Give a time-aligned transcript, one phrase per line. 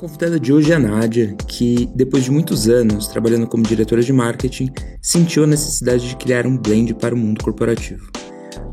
[0.00, 4.14] convidada de hoje é a Nádia, que, depois de muitos anos trabalhando como diretora de
[4.14, 4.72] marketing,
[5.02, 8.10] sentiu a necessidade de criar um blend para o mundo corporativo.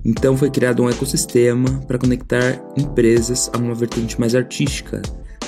[0.05, 5.01] Então foi criado um ecossistema para conectar empresas a uma vertente mais artística,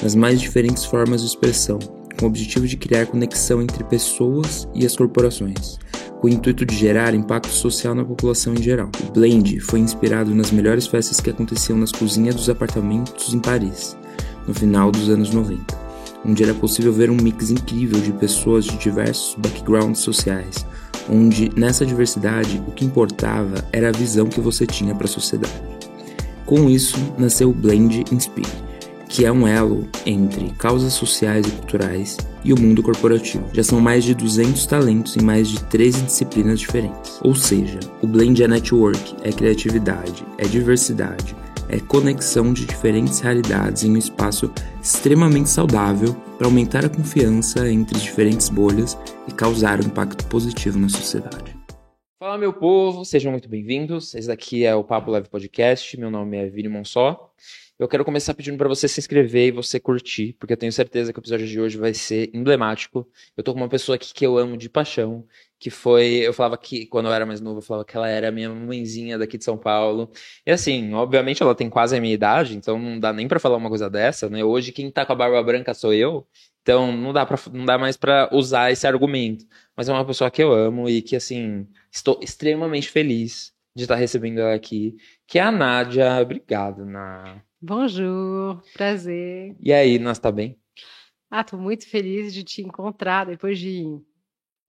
[0.03, 1.79] nas mais diferentes formas de expressão,
[2.19, 5.79] com o objetivo de criar conexão entre pessoas e as corporações,
[6.19, 8.91] com o intuito de gerar impacto social na população em geral.
[9.07, 13.97] O Blend foi inspirado nas melhores festas que aconteciam nas cozinhas dos apartamentos em Paris
[14.49, 15.77] no final dos anos 90,
[16.25, 20.65] onde era possível ver um mix incrível de pessoas de diversos backgrounds sociais,
[21.07, 25.53] onde nessa diversidade o que importava era a visão que você tinha para a sociedade.
[26.47, 28.49] Com isso, nasceu o Blend Inspire,
[29.07, 33.45] que é um elo entre causas sociais e culturais e o mundo corporativo.
[33.53, 37.19] Já são mais de 200 talentos em mais de 13 disciplinas diferentes.
[37.21, 41.35] Ou seja, o Blend é network, é criatividade, é diversidade,
[41.69, 47.99] é conexão de diferentes realidades em um espaço extremamente saudável para aumentar a confiança entre
[47.99, 51.55] diferentes bolhas e causar um impacto positivo na sociedade.
[52.17, 54.13] Fala, meu povo, sejam muito bem-vindos.
[54.13, 55.97] Esse daqui é o Papo Leve Podcast.
[55.97, 57.31] Meu nome é Vini Monsó.
[57.77, 61.13] Eu quero começar pedindo para você se inscrever e você curtir, porque eu tenho certeza
[61.13, 63.07] que o episódio de hoje vai ser emblemático.
[63.37, 65.25] Eu tô com uma pessoa aqui que eu amo de paixão,
[65.59, 68.29] que foi, eu falava que quando eu era mais novo, eu falava que ela era
[68.29, 70.09] a minha mãezinha daqui de São Paulo.
[70.45, 73.57] E assim, obviamente ela tem quase a minha idade, então não dá nem para falar
[73.57, 74.43] uma coisa dessa, né?
[74.43, 76.25] Hoje quem tá com a barba branca sou eu.
[76.61, 79.45] Então não dá para não dá mais para usar esse argumento.
[79.75, 83.95] Mas é uma pessoa que eu amo e que assim, estou extremamente feliz de estar
[83.95, 84.95] recebendo ela aqui,
[85.27, 86.21] que é a Nádia.
[86.21, 87.43] Obrigado, Nádia.
[87.61, 89.55] Bonjour, prazer.
[89.59, 90.57] E aí, nós tá bem?
[91.29, 93.99] Ah, tô muito feliz de te encontrar depois de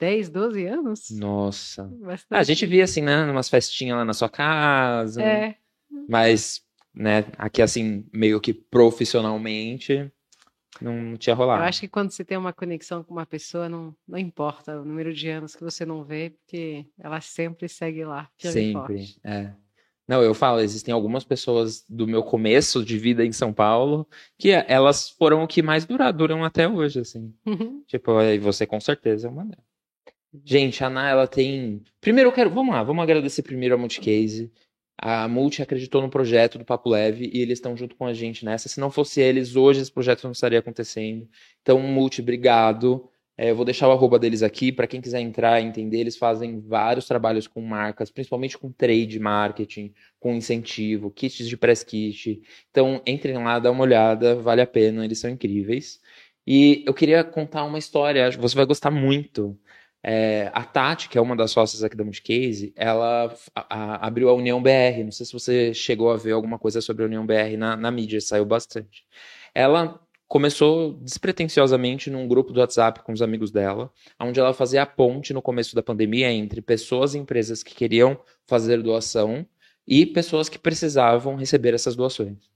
[0.00, 1.10] 10, 12 anos.
[1.10, 1.92] Nossa.
[2.30, 5.22] Ah, a gente via assim, né, umas festinhas lá na sua casa.
[5.22, 5.56] É.
[6.08, 6.62] Mas,
[6.94, 10.10] né, aqui assim, meio que profissionalmente,
[10.80, 11.62] não tinha rolado.
[11.62, 14.84] Eu acho que quando você tem uma conexão com uma pessoa, não, não importa o
[14.84, 18.30] número de anos que você não vê, porque ela sempre segue lá.
[18.38, 19.52] Sempre, é.
[20.08, 24.50] Não, eu falo, existem algumas pessoas do meu começo de vida em São Paulo que
[24.50, 27.32] elas foram o que mais durar, duram até hoje, assim.
[27.46, 27.84] Uhum.
[27.86, 29.69] Tipo, e você com certeza é uma delas.
[30.44, 31.82] Gente, a Ana, ela tem.
[32.00, 32.50] Primeiro eu quero.
[32.50, 34.52] Vamos lá, vamos agradecer primeiro a Multicase.
[35.02, 38.44] A Multi acreditou no projeto do Papo Leve e eles estão junto com a gente
[38.44, 38.68] nessa.
[38.68, 41.28] Se não fosse eles, hoje esse projeto não estaria acontecendo.
[41.62, 43.08] Então, Multi, obrigado.
[43.36, 45.98] É, eu vou deixar o arroba deles aqui para quem quiser entrar e entender.
[46.00, 51.82] Eles fazem vários trabalhos com marcas, principalmente com trade marketing, com incentivo, kits de press
[51.82, 52.42] kit.
[52.70, 56.00] Então, entrem lá, dá uma olhada, vale a pena, eles são incríveis.
[56.46, 59.58] E eu queria contar uma história, você vai gostar muito.
[60.02, 64.28] É, a Tati, que é uma das sócias aqui da Multicase, ela a, a, abriu
[64.28, 65.04] a União BR.
[65.04, 67.90] Não sei se você chegou a ver alguma coisa sobre a União BR na, na
[67.90, 69.04] mídia, saiu bastante.
[69.54, 74.86] Ela começou despretensiosamente num grupo do WhatsApp com os amigos dela, onde ela fazia a
[74.86, 78.16] ponte no começo da pandemia entre pessoas e empresas que queriam
[78.46, 79.44] fazer doação
[79.86, 82.48] e pessoas que precisavam receber essas doações.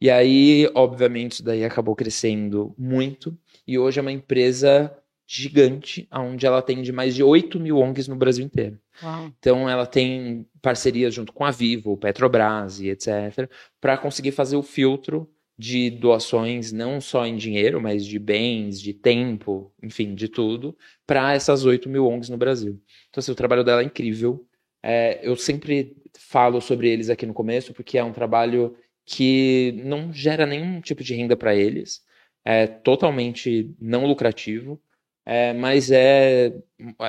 [0.00, 4.92] E aí, obviamente, isso daí acabou crescendo muito e hoje é uma empresa
[5.34, 8.78] gigante, onde ela atende mais de 8 mil ONGs no Brasil inteiro.
[9.02, 9.32] Uau.
[9.38, 13.48] Então, ela tem parcerias junto com a Vivo, Petrobras e etc.,
[13.80, 15.26] para conseguir fazer o filtro
[15.56, 20.76] de doações, não só em dinheiro, mas de bens, de tempo, enfim, de tudo,
[21.06, 22.78] para essas 8 mil ONGs no Brasil.
[23.08, 24.46] Então, assim, o trabalho dela é incrível.
[24.82, 28.76] É, eu sempre falo sobre eles aqui no começo, porque é um trabalho
[29.06, 32.02] que não gera nenhum tipo de renda para eles,
[32.44, 34.80] é totalmente não lucrativo,
[35.24, 36.52] é, mas é,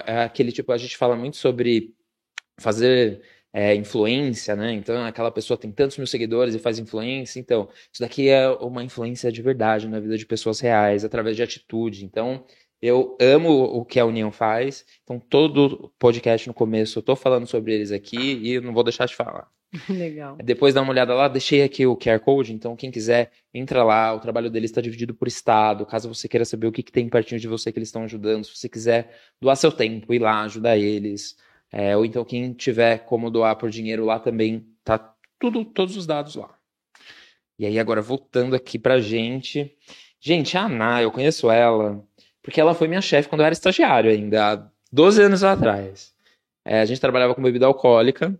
[0.06, 1.94] é aquele tipo, a gente fala muito sobre
[2.60, 3.22] fazer
[3.54, 4.74] é, influência, né?
[4.74, 7.40] Então aquela pessoa tem tantos mil seguidores e faz influência.
[7.40, 11.44] Então, isso daqui é uma influência de verdade na vida de pessoas reais, através de
[11.44, 12.06] atitude.
[12.06, 12.46] Então,
[12.82, 14.86] eu amo o que a União faz.
[15.04, 19.06] Então, todo podcast no começo eu tô falando sobre eles aqui e não vou deixar
[19.08, 19.48] de falar.
[19.90, 20.38] Legal.
[20.44, 24.14] Depois dá uma olhada lá, deixei aqui o QR Code, então quem quiser, entra lá.
[24.14, 25.86] O trabalho deles está dividido por estado.
[25.86, 28.46] Caso você queira saber o que, que tem pertinho de você que eles estão ajudando,
[28.46, 31.36] se você quiser doar seu tempo, ir lá, ajudar eles.
[31.72, 36.06] É, ou então quem tiver como doar por dinheiro lá também, tá tudo, todos os
[36.06, 36.56] dados lá.
[37.58, 39.76] E aí agora voltando aqui pra gente.
[40.20, 42.04] Gente, a Ana, eu conheço ela,
[42.42, 46.14] porque ela foi minha chefe quando eu era estagiário ainda, há 12 anos atrás.
[46.64, 48.40] É, a gente trabalhava com bebida alcoólica,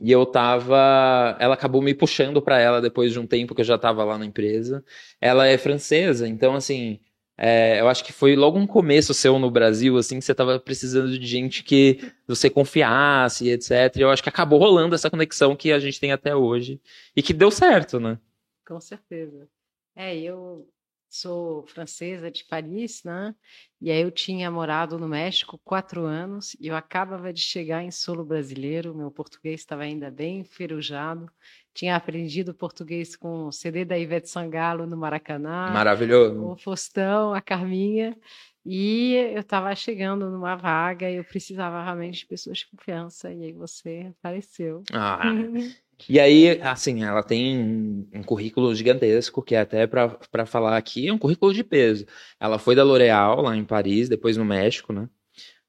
[0.00, 1.36] e eu tava.
[1.38, 4.16] Ela acabou me puxando para ela depois de um tempo que eu já tava lá
[4.18, 4.84] na empresa.
[5.20, 7.00] Ela é francesa, então, assim,
[7.42, 10.60] é, eu acho que foi logo um começo seu no Brasil, assim, que você estava
[10.60, 13.96] precisando de gente que você confiasse, etc.
[13.96, 16.80] E eu acho que acabou rolando essa conexão que a gente tem até hoje
[17.16, 18.18] e que deu certo, né?
[18.66, 19.48] Com certeza.
[19.96, 20.68] É, eu
[21.10, 23.34] sou francesa de Paris, né?
[23.80, 27.90] E aí eu tinha morado no México quatro anos e eu acabava de chegar em
[27.90, 31.28] solo brasileiro, meu português estava ainda bem enferrujado,
[31.74, 35.70] tinha aprendido português com o CD da Ivete Sangalo no Maracanã.
[35.72, 36.44] Maravilhoso.
[36.44, 38.16] O Faustão, a Carminha.
[38.64, 43.32] E eu estava chegando numa vaga e eu precisava realmente de pessoas de confiança.
[43.32, 44.82] E aí você apareceu.
[44.92, 45.22] Ah.
[46.08, 51.12] E aí, assim, ela tem um currículo gigantesco, que é até para falar aqui, é
[51.12, 52.06] um currículo de peso.
[52.38, 55.08] Ela foi da L'Oréal, lá em Paris, depois no México, né?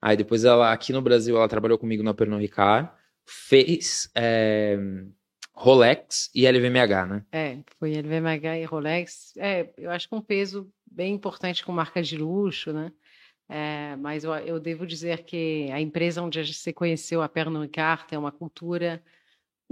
[0.01, 2.89] Aí depois ela, aqui no Brasil, ela trabalhou comigo na Pernod Ricard,
[3.25, 4.78] fez é,
[5.54, 7.25] Rolex e LVMH, né?
[7.31, 9.33] É, foi LVMH e Rolex.
[9.38, 12.92] É, eu acho que um peso bem importante com marcas de luxo, né?
[13.48, 18.07] É, mas eu, eu, devo dizer que a empresa onde você conheceu a Pernod Ricard
[18.07, 19.04] tem uma cultura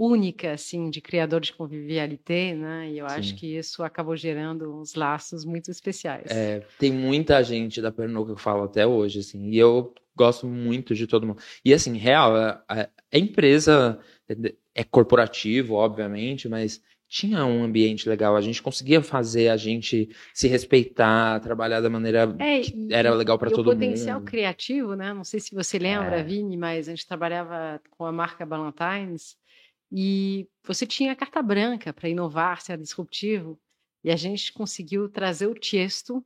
[0.00, 2.90] única, assim, de criador de convivialité, né?
[2.90, 3.14] E eu Sim.
[3.16, 6.30] acho que isso acabou gerando uns laços muito especiais.
[6.30, 10.46] É, tem muita gente da Pernod que eu falo até hoje, assim, e eu gosto
[10.46, 11.42] muito de todo mundo.
[11.62, 12.64] E assim, real, a,
[13.12, 18.36] a empresa é, é corporativo, obviamente, mas tinha um ambiente legal.
[18.36, 23.38] A gente conseguia fazer a gente se respeitar, trabalhar da maneira é, que era legal
[23.38, 23.76] para todo mundo.
[23.76, 25.12] O potencial criativo, né?
[25.12, 26.22] Não sei se você lembra, é.
[26.22, 29.36] Vini, mas a gente trabalhava com a marca Ballantines
[29.90, 33.58] e você tinha carta branca para inovar, ser disruptivo.
[34.02, 36.24] E a gente conseguiu trazer o Tiesto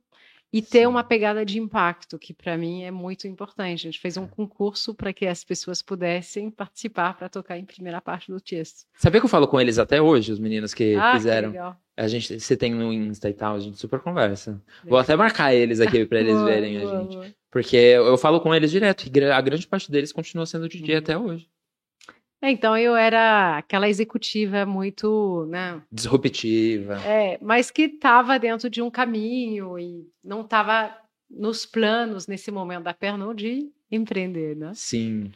[0.53, 0.85] e ter Sim.
[0.85, 3.87] uma pegada de impacto, que para mim é muito importante.
[3.87, 4.27] A gente fez um é.
[4.27, 8.85] concurso para que as pessoas pudessem participar para tocar em primeira parte do texto.
[8.97, 11.49] Sabia que eu falo com eles até hoje, os meninos que ah, fizeram?
[11.49, 11.77] Que legal.
[11.97, 14.51] A gente, você tem no Insta e tal, a gente super conversa.
[14.51, 14.63] Legal.
[14.85, 17.15] Vou até marcar eles aqui para eles boa, verem boa, a gente.
[17.15, 17.35] Boa.
[17.51, 20.99] Porque eu falo com eles direto, e a grande parte deles continua sendo DJ uhum.
[20.99, 21.49] até hoje.
[22.45, 25.81] É, então eu era aquela executiva muito, né?
[25.91, 27.01] Disruptiva.
[27.03, 30.95] É, mas que estava dentro de um caminho e não estava
[31.27, 34.71] nos planos nesse momento da Pernod de empreender, né?
[34.75, 35.31] Sim.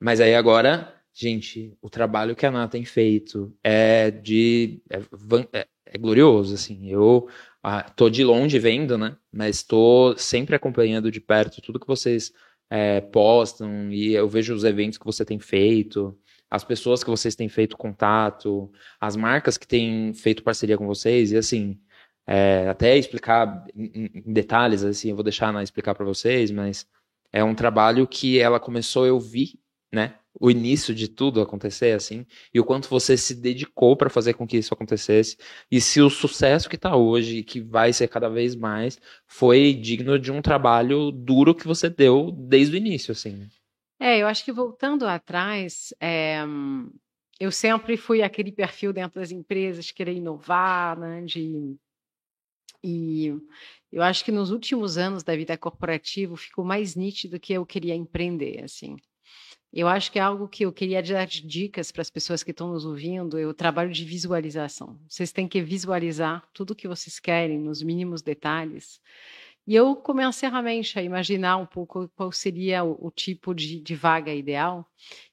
[0.00, 5.00] Mas aí agora, gente, o trabalho que a Ana tem feito é de é,
[5.52, 6.88] é, é glorioso, assim.
[6.88, 7.28] Eu
[7.62, 9.18] ah, tô de longe vendo, né?
[9.30, 12.32] Mas tô sempre acompanhando de perto tudo que vocês
[12.74, 16.18] é, postam e eu vejo os eventos que você tem feito,
[16.50, 21.32] as pessoas que vocês têm feito contato, as marcas que têm feito parceria com vocês
[21.32, 21.78] e assim
[22.26, 26.86] é, até explicar em, em, detalhes assim eu vou deixar na explicar para vocês, mas
[27.30, 29.60] é um trabalho que ela começou eu vi,
[29.92, 30.18] né?
[30.40, 34.46] o início de tudo acontecer assim e o quanto você se dedicou para fazer com
[34.46, 35.36] que isso acontecesse
[35.70, 40.18] e se o sucesso que está hoje que vai ser cada vez mais foi digno
[40.18, 43.48] de um trabalho duro que você deu desde o início assim
[44.00, 46.40] é eu acho que voltando atrás é,
[47.38, 51.76] eu sempre fui aquele perfil dentro das empresas querer inovar né de
[52.84, 53.32] e
[53.92, 57.94] eu acho que nos últimos anos da vida corporativa ficou mais nítido que eu queria
[57.94, 58.96] empreender assim
[59.72, 62.68] eu acho que é algo que eu queria dar dicas para as pessoas que estão
[62.68, 64.98] nos ouvindo, é o trabalho de visualização.
[65.08, 69.00] Vocês têm que visualizar tudo o que vocês querem, nos mínimos detalhes.
[69.66, 73.94] E eu comecei realmente a imaginar um pouco qual seria o, o tipo de, de,
[73.94, 74.84] vaga ideal.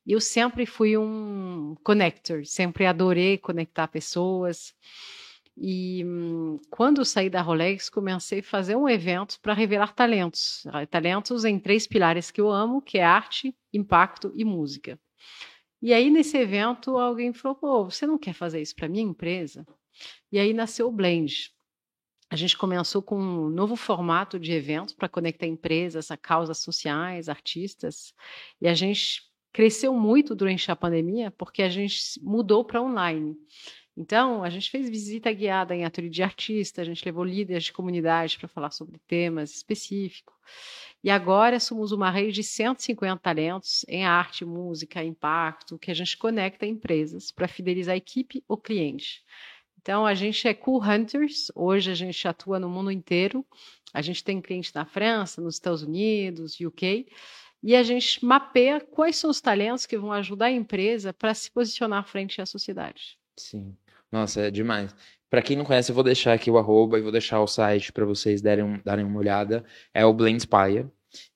[0.06, 4.74] E eu sempre fui um connector, sempre adorei conectar pessoas.
[5.62, 10.66] E hum, quando saí da Rolex, comecei a fazer um evento para revelar talentos.
[10.90, 14.98] Talentos em três pilares que eu amo, que é arte, impacto e música.
[15.82, 19.66] E aí, nesse evento, alguém falou, pô, você não quer fazer isso para minha empresa?
[20.32, 21.52] E aí nasceu o Blend.
[22.30, 27.28] A gente começou com um novo formato de evento para conectar empresas a causas sociais,
[27.28, 28.14] artistas.
[28.62, 33.36] E a gente cresceu muito durante a pandemia porque a gente mudou para online.
[34.02, 37.74] Então, a gente fez visita guiada em ateliê de artista, a gente levou líderes de
[37.74, 40.34] comunidade para falar sobre temas específicos.
[41.04, 46.16] E agora somos uma rede de 150 talentos em arte, música, impacto, que a gente
[46.18, 49.22] conecta empresas para fidelizar a equipe ou cliente.
[49.82, 53.46] Então, a gente é Cool Hunters, hoje a gente atua no mundo inteiro.
[53.94, 57.06] A gente tem cliente na França, nos Estados Unidos, UK,
[57.62, 61.52] e a gente mapeia quais são os talentos que vão ajudar a empresa para se
[61.52, 63.20] posicionar frente à sociedade.
[63.36, 63.76] Sim.
[64.12, 64.94] Nossa, é demais.
[65.30, 67.92] Para quem não conhece, eu vou deixar aqui o arroba e vou deixar o site
[67.92, 69.64] para vocês darem, darem uma olhada.
[69.94, 70.88] É o Blend Spire.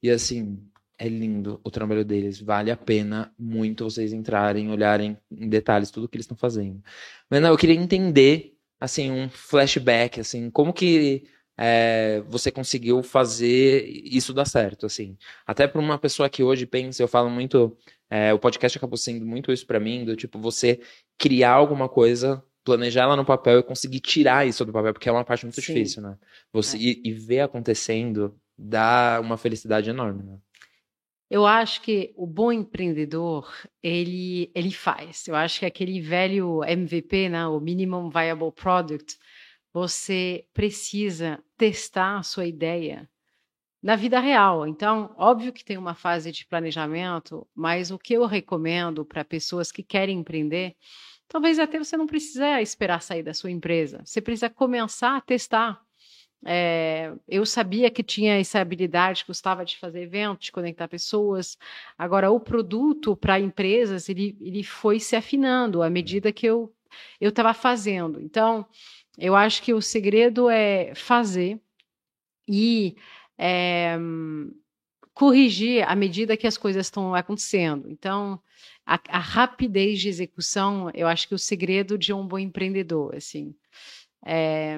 [0.02, 0.60] E assim,
[0.98, 2.40] é lindo o trabalho deles.
[2.42, 6.82] Vale a pena muito vocês entrarem, olharem em detalhes tudo que eles estão fazendo.
[7.30, 11.24] Mas não, eu queria entender, assim, um flashback, assim, como que
[11.58, 15.18] é, você conseguiu fazer isso dar certo, assim.
[15.46, 17.78] Até para uma pessoa que hoje pensa, eu falo muito,
[18.10, 20.80] é, o podcast acabou sendo muito isso para mim, do tipo, você
[21.18, 25.12] criar alguma coisa planejar ela no papel e conseguir tirar isso do papel, porque é
[25.12, 25.74] uma parte muito Sim.
[25.74, 26.18] difícil, né?
[26.52, 26.80] Você, é.
[26.80, 30.38] e, e, ver acontecendo dá uma felicidade enorme, né?
[31.30, 33.52] Eu acho que o bom empreendedor,
[33.82, 35.28] ele, ele faz.
[35.28, 39.18] Eu acho que aquele velho MVP, né, o Minimum Viable Product,
[39.74, 43.10] você precisa testar a sua ideia
[43.82, 44.66] na vida real.
[44.66, 49.72] Então, óbvio que tem uma fase de planejamento, mas o que eu recomendo para pessoas
[49.72, 50.76] que querem empreender,
[51.28, 54.02] talvez até você não precise esperar sair da sua empresa.
[54.06, 55.82] Você precisa começar a testar.
[56.46, 61.58] É, eu sabia que tinha essa habilidade, gostava de fazer eventos, de conectar pessoas.
[61.98, 66.74] Agora, o produto para empresas, ele, ele foi se afinando à medida que eu
[67.20, 68.20] estava fazendo.
[68.22, 68.66] Então,
[69.18, 71.60] eu acho que o segredo é fazer
[72.48, 72.96] e
[73.38, 73.98] é,
[75.14, 77.90] corrigir à medida que as coisas estão acontecendo.
[77.90, 78.42] Então,
[78.86, 83.16] a, a, rapidez de execução, eu acho que é o segredo de um bom empreendedor,
[83.16, 83.56] assim.
[84.26, 84.78] É,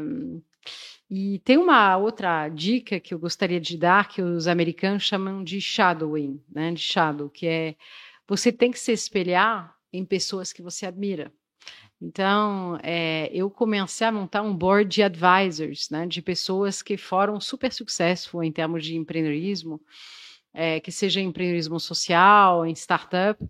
[1.10, 5.62] e tem uma outra dica que eu gostaria de dar que os americanos chamam de
[5.62, 7.76] shadowing, né, de shadow, que é
[8.28, 11.32] você tem que se espelhar em pessoas que você admira.
[12.02, 17.40] Então, é, eu comecei a montar um board de advisors, né, de pessoas que foram
[17.40, 19.80] super successful em termos de empreendedorismo,
[20.56, 23.44] é, que seja empreendedorismo social, em startup.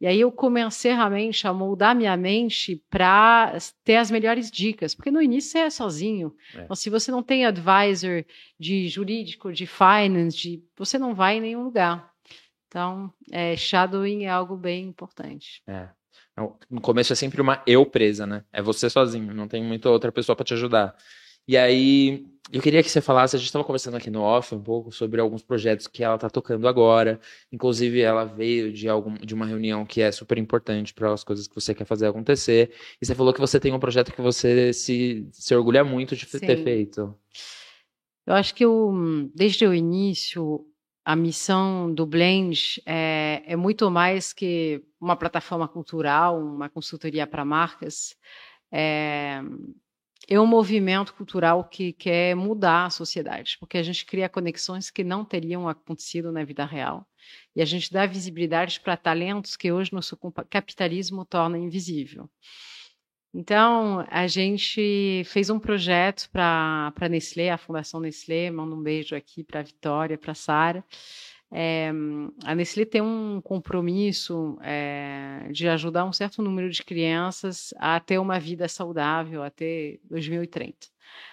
[0.00, 5.10] E aí eu comecei realmente a moldar minha mente para ter as melhores dicas, porque
[5.10, 6.34] no início você é sozinho.
[6.54, 6.62] É.
[6.62, 8.24] Então, se você não tem advisor
[8.58, 12.12] de jurídico, de finance, de, você não vai em nenhum lugar.
[12.68, 15.62] Então, é, shadowing é algo bem importante.
[15.66, 15.88] É.
[16.70, 18.44] No começo é sempre uma eu presa, né?
[18.52, 20.96] É você sozinho, não tem muita outra pessoa para te ajudar.
[21.46, 24.62] E aí, eu queria que você falasse, a gente estava conversando aqui no off um
[24.62, 27.18] pouco sobre alguns projetos que ela está tocando agora.
[27.50, 31.48] Inclusive, ela veio de, algum, de uma reunião que é super importante para as coisas
[31.48, 32.72] que você quer fazer acontecer.
[33.00, 36.26] E você falou que você tem um projeto que você se, se orgulha muito de
[36.26, 36.40] Sim.
[36.40, 37.14] ter feito.
[38.26, 38.92] Eu acho que eu,
[39.34, 40.66] desde o início,
[41.04, 47.44] a missão do Blend é, é, muito mais que uma plataforma cultural, uma consultoria para
[47.44, 48.14] marcas.
[48.70, 49.42] É,
[50.28, 55.02] é, um movimento cultural que quer mudar a sociedade, porque a gente cria conexões que
[55.04, 57.06] não teriam acontecido na vida real.
[57.54, 60.16] E a gente dá visibilidade para talentos que hoje nosso
[60.48, 62.28] capitalismo torna invisível.
[63.34, 69.16] Então, a gente fez um projeto para a Nestlé, a Fundação Nestlé, mando um beijo
[69.16, 70.84] aqui para a Vitória, para a Sara.
[71.54, 71.92] É,
[72.44, 78.18] a Nestlé tem um compromisso é, de ajudar um certo número de crianças a ter
[78.18, 80.88] uma vida saudável até 2030.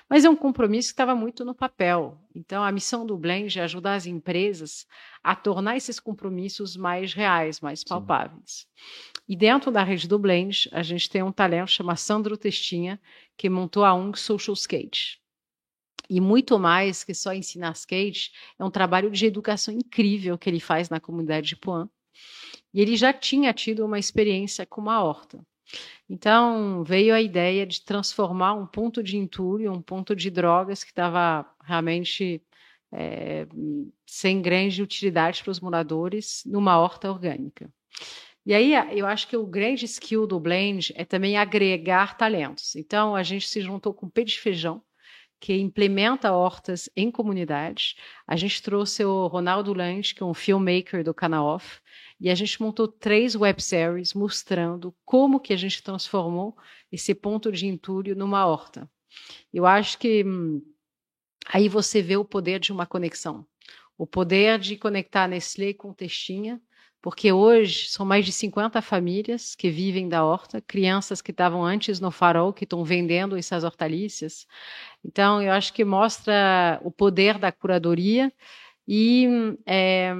[0.09, 2.17] Mas é um compromisso que estava muito no papel.
[2.35, 4.85] Então, a missão do Blend é ajudar as empresas
[5.23, 8.67] a tornar esses compromissos mais reais, mais palpáveis.
[8.75, 9.21] Sim.
[9.29, 12.99] E dentro da rede do Blend, a gente tem um talento chamado Sandro Testinha,
[13.37, 15.21] que montou a ONG Social Skate.
[16.09, 20.59] E muito mais que só ensinar skate, é um trabalho de educação incrível que ele
[20.59, 21.87] faz na comunidade de Puan.
[22.73, 25.39] E ele já tinha tido uma experiência com uma horta.
[26.09, 30.91] Então, veio a ideia de transformar um ponto de entulho, um ponto de drogas que
[30.91, 32.41] estava realmente
[32.91, 33.47] é,
[34.05, 37.71] sem grande utilidade para os moradores, numa horta orgânica.
[38.45, 42.75] E aí, eu acho que o grande skill do Blend é também agregar talentos.
[42.75, 44.81] Então, a gente se juntou com o Pé de Feijão,
[45.39, 47.95] que implementa hortas em comunidades.
[48.27, 51.79] A gente trouxe o Ronaldo Lange, que é um filmmaker do canal Off,
[52.19, 56.57] e a gente montou três webséries mostrando como que a gente transformou
[56.91, 58.89] esse ponto de entulho numa horta.
[59.53, 60.61] Eu acho que hum,
[61.47, 63.45] aí você vê o poder de uma conexão.
[63.97, 66.61] O poder de conectar Nestlé com Textinha,
[67.01, 71.99] porque hoje são mais de 50 famílias que vivem da horta, crianças que estavam antes
[71.99, 74.45] no farol, que estão vendendo essas hortaliças.
[75.03, 78.31] Então, eu acho que mostra o poder da curadoria
[78.87, 79.27] e
[79.65, 80.13] é,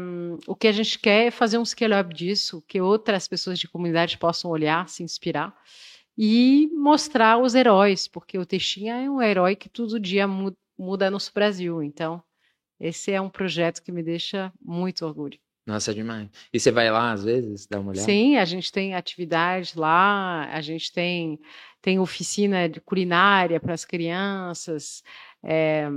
[0.48, 4.18] o que a gente quer é fazer um scale-up disso, que outras pessoas de comunidade
[4.18, 5.56] possam olhar, se inspirar
[6.18, 11.18] e mostrar os heróis, porque o Textinha é um herói que todo dia muda no
[11.34, 11.82] Brasil.
[11.82, 12.22] Então,
[12.80, 15.40] esse é um projeto que me deixa muito orgulho.
[15.70, 16.28] Nossa, é demais.
[16.52, 18.04] E você vai lá às vezes, dá uma olhada?
[18.04, 21.40] Sim, a gente tem atividades lá, a gente tem,
[21.80, 25.04] tem oficina de culinária para as crianças.
[25.44, 25.88] É,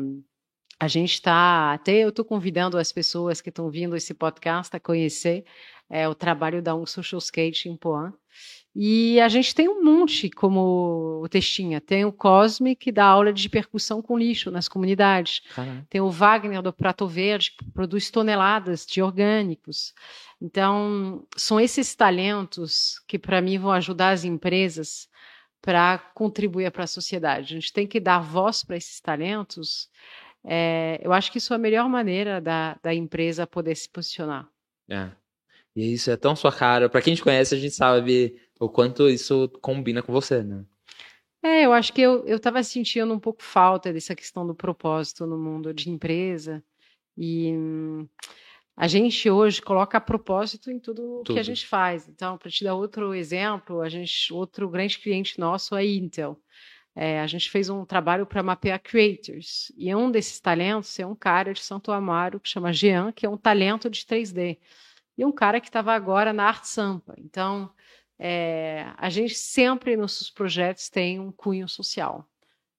[0.79, 4.81] a gente está, até eu estou convidando as pessoas que estão vindo esse podcast a
[4.81, 5.47] conhecer
[5.89, 8.13] é, o trabalho da Um Social Skate em Poan.
[8.75, 11.79] E a gente tem um monte, como o Textinha.
[11.79, 15.43] Tem o Cosme, que dá aula de percussão com lixo nas comunidades.
[15.55, 15.87] Caramba.
[15.91, 19.93] Tem o Wagner, do Prato Verde, que produz toneladas de orgânicos.
[20.41, 25.07] Então, são esses talentos que, para mim, vão ajudar as empresas
[25.61, 27.55] para contribuir para a sociedade.
[27.55, 29.89] A gente tem que dar voz para esses talentos.
[30.45, 34.49] É, eu acho que isso é a melhor maneira da, da empresa poder se posicionar.
[34.89, 35.11] É.
[35.75, 36.89] E isso é tão sua cara.
[36.89, 40.65] Para quem te conhece, a gente sabe o quanto isso combina com você, né?
[41.43, 45.37] É, eu acho que eu estava sentindo um pouco falta dessa questão do propósito no
[45.37, 46.63] mundo de empresa.
[47.17, 48.07] E hum,
[48.77, 51.35] a gente hoje coloca propósito em tudo, tudo.
[51.35, 52.09] que a gente faz.
[52.09, 56.41] Então, para te dar outro exemplo, a gente, outro grande cliente nosso é a Intel.
[56.95, 59.73] É, a gente fez um trabalho para mapear creators.
[59.77, 63.29] E um desses talentos é um cara de Santo Amaro que chama Jean, que é
[63.29, 64.59] um talento de 3D.
[65.19, 67.15] E um cara que estava agora na Arte Sampa.
[67.19, 67.69] Então,
[68.25, 72.25] é, a gente sempre nos projetos tem um cunho social,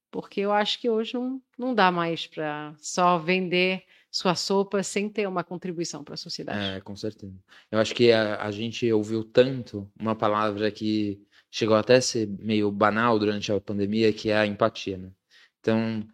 [0.09, 5.09] porque eu acho que hoje não, não dá mais para só vender sua sopa sem
[5.09, 6.77] ter uma contribuição para a sociedade.
[6.77, 7.35] É, com certeza.
[7.69, 11.21] Eu acho que a, a, gente ouviu tanto uma palavra que
[11.51, 15.11] chegou até a ser meio banal durante a pandemia, que é a empatia, né?
[15.59, 16.07] Então,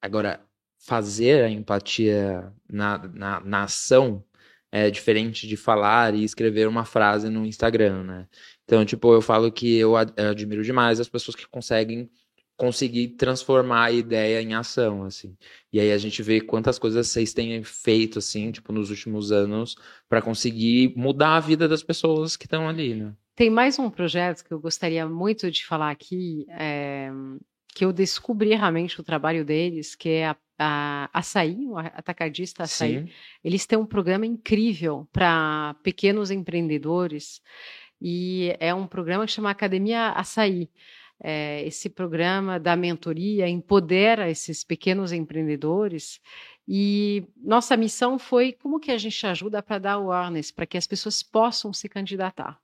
[0.00, 0.40] agora,
[0.78, 4.24] fazer a empatia na, na, na ação
[4.72, 8.28] é diferente de falar e escrever uma frase no Instagram, né?
[8.72, 12.08] Então, tipo, eu falo que eu admiro demais as pessoas que conseguem
[12.56, 15.36] conseguir transformar a ideia em ação, assim.
[15.70, 19.76] E aí a gente vê quantas coisas vocês têm feito, assim, tipo, nos últimos anos,
[20.08, 23.12] para conseguir mudar a vida das pessoas que estão ali, né?
[23.36, 27.10] Tem mais um projeto que eu gostaria muito de falar aqui, é,
[27.74, 33.00] que eu descobri realmente o trabalho deles, que é a, a Açaí, o atacadista Açaí.
[33.00, 33.12] Sim.
[33.44, 37.42] Eles têm um programa incrível para pequenos empreendedores
[38.04, 40.68] e é um programa que chama Academia Açaí.
[41.24, 46.20] É, esse programa da mentoria empodera esses pequenos empreendedores
[46.66, 50.86] e nossa missão foi como que a gente ajuda para dar awareness, para que as
[50.86, 52.58] pessoas possam se candidatar.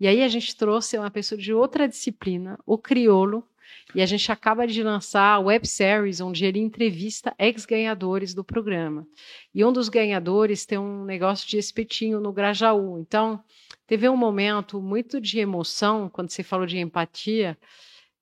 [0.00, 3.48] E aí a gente trouxe uma pessoa de outra disciplina, o criolo,
[3.94, 9.06] e a gente acaba de lançar a web series onde ele entrevista ex-ganhadores do programa.
[9.54, 12.98] E um dos ganhadores tem um negócio de espetinho no Grajaú.
[12.98, 13.42] Então,
[13.86, 17.56] teve um momento muito de emoção quando você falou de empatia.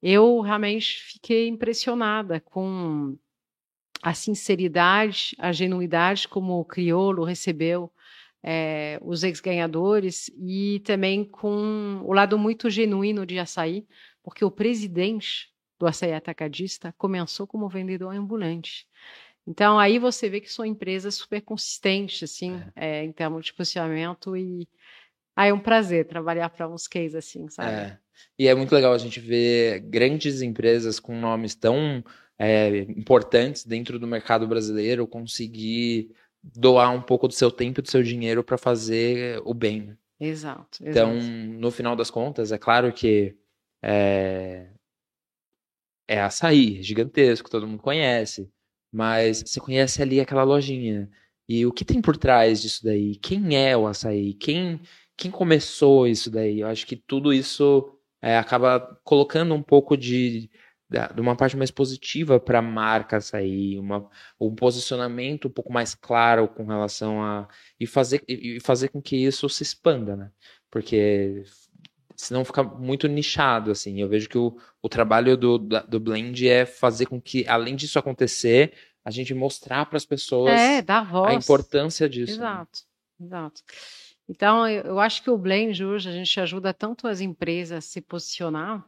[0.02, 3.16] Eu realmente fiquei impressionada com
[4.02, 7.90] a sinceridade, a genuidade como o Criolo recebeu
[8.42, 13.86] é, os ex-ganhadores e também com o lado muito genuíno de açaí,
[14.24, 18.88] porque o presidente do açaí atacadista começou como vendedor ambulante.
[19.46, 23.00] Então aí você vê que são empresas super consistentes assim é.
[23.00, 24.66] É, em termos de posicionamento e
[25.36, 27.70] ah, é um prazer trabalhar para uns cases assim, sabe?
[27.70, 27.98] É.
[28.38, 32.02] E é muito legal a gente ver grandes empresas com nomes tão
[32.38, 36.10] é, importantes dentro do mercado brasileiro conseguir
[36.42, 39.96] doar um pouco do seu tempo e do seu dinheiro para fazer o bem.
[40.20, 43.36] Exato, exato, Então, no final das contas, é claro que
[43.84, 44.70] é,
[46.08, 48.50] é açaí, gigantesco, todo mundo conhece,
[48.92, 51.10] mas você conhece ali aquela lojinha.
[51.48, 53.16] E o que tem por trás disso daí?
[53.16, 54.34] Quem é o açaí?
[54.34, 54.80] Quem
[55.16, 56.60] quem começou isso daí?
[56.60, 60.50] Eu acho que tudo isso é, acaba colocando um pouco de,
[60.88, 64.08] de uma parte mais positiva para a marca sair, uma,
[64.40, 67.48] um posicionamento um pouco mais claro com relação a.
[67.78, 70.32] E fazer, e fazer com que isso se expanda, né?
[70.70, 71.44] Porque
[72.16, 74.00] senão fica muito nichado, assim.
[74.00, 77.98] Eu vejo que o, o trabalho do, do Blend é fazer com que, além disso
[77.98, 78.72] acontecer,
[79.04, 80.84] a gente mostrar para as pessoas é,
[81.26, 82.34] a importância disso.
[82.34, 82.80] Exato,
[83.18, 83.26] né?
[83.26, 83.62] exato.
[84.28, 88.00] Então, eu acho que o Blend hoje a gente ajuda tanto as empresas a se
[88.00, 88.84] posicionar,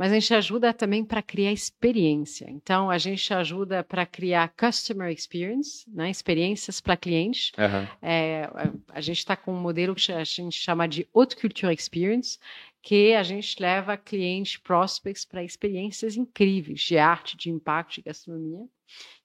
[0.00, 2.46] mas a gente ajuda também para criar experiência.
[2.48, 7.52] Então, a gente ajuda para criar customer experience, né, experiências para clientes.
[7.58, 7.86] Uhum.
[8.00, 8.48] É,
[8.88, 12.38] a gente está com um modelo que a gente chama de Haute Culture Experience,
[12.80, 18.66] que a gente leva clientes, prospects para experiências incríveis de arte, de impacto, de gastronomia.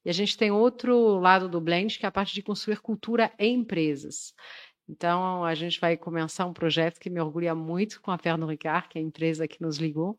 [0.03, 3.31] E a gente tem outro lado do Blend, que é a parte de construir cultura
[3.39, 4.33] em empresas.
[4.87, 8.87] Então, a gente vai começar um projeto que me orgulha muito com a Pernod Ricard,
[8.87, 10.15] que é a empresa que nos ligou,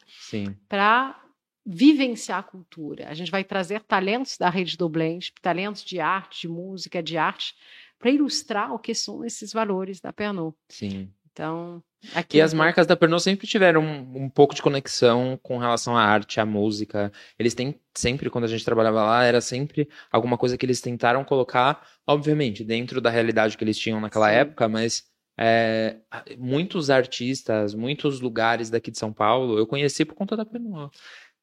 [0.69, 1.23] para
[1.65, 3.09] vivenciar a cultura.
[3.09, 7.17] A gente vai trazer talentos da rede do Blend, talentos de arte, de música, de
[7.17, 7.55] arte,
[7.99, 10.55] para ilustrar o que são esses valores da Pernod.
[10.69, 11.13] Sim.
[11.33, 11.83] Então,
[12.15, 15.97] Aqui e as marcas da Pernod sempre tiveram um, um, pouco de conexão com relação
[15.97, 17.13] à arte, à música.
[17.39, 21.25] Eles têm sempre, quando a gente trabalhava lá, era sempre alguma coisa que eles tentaram
[21.25, 24.37] colocar, obviamente, dentro da realidade que eles tinham naquela Sim.
[24.37, 25.05] época, mas
[25.39, 25.99] é,
[26.39, 30.91] muitos artistas, muitos lugares daqui de São Paulo, eu conheci por conta da Pernod.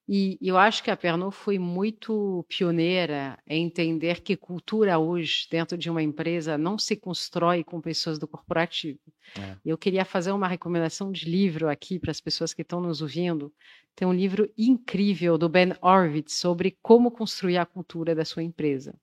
[0.08, 5.78] E eu acho que a Pernod foi muito pioneira em entender que cultura hoje, dentro
[5.78, 9.00] de uma empresa, não se constrói com pessoas do corporativo.
[9.40, 9.56] É.
[9.64, 13.54] Eu queria fazer uma recomendação de livro aqui para as pessoas que estão nos ouvindo.
[13.96, 18.94] Tem um livro incrível do Ben Horowitz sobre como construir a cultura da sua empresa.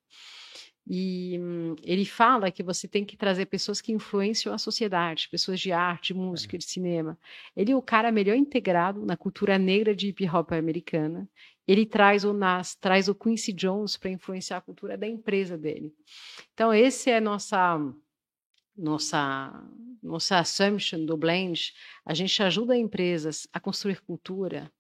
[0.87, 5.61] E hum, ele fala que você tem que trazer pessoas que influenciam a sociedade, pessoas
[5.61, 7.19] de arte, de música, de cinema.
[7.57, 11.29] Ele é o cara melhor integrado na cultura negra de hip hop americana.
[11.67, 15.95] Ele traz o Nas, traz o Quincy Jones para influenciar a cultura da empresa dele.
[16.53, 17.79] Então, esse é nossa
[18.77, 19.53] nossa
[20.03, 21.73] nossa assumption do blend.
[22.05, 24.73] A gente ajuda empresas a construir cultura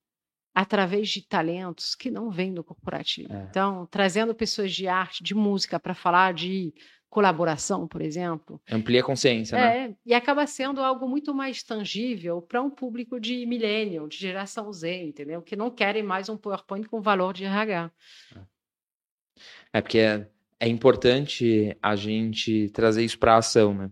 [0.61, 3.33] através de talentos que não vêm do corporativo.
[3.33, 3.47] É.
[3.49, 6.75] Então, trazendo pessoas de arte, de música para falar de
[7.09, 8.61] colaboração, por exemplo.
[8.71, 9.97] Amplia a consciência, é, né?
[10.05, 15.03] E acaba sendo algo muito mais tangível para um público de millennial, de geração Z,
[15.03, 15.41] entendeu?
[15.41, 17.91] Que não querem mais um PowerPoint com valor de RH.
[18.37, 20.29] É, é porque é,
[20.61, 23.91] é importante a gente trazer isso para ação, né?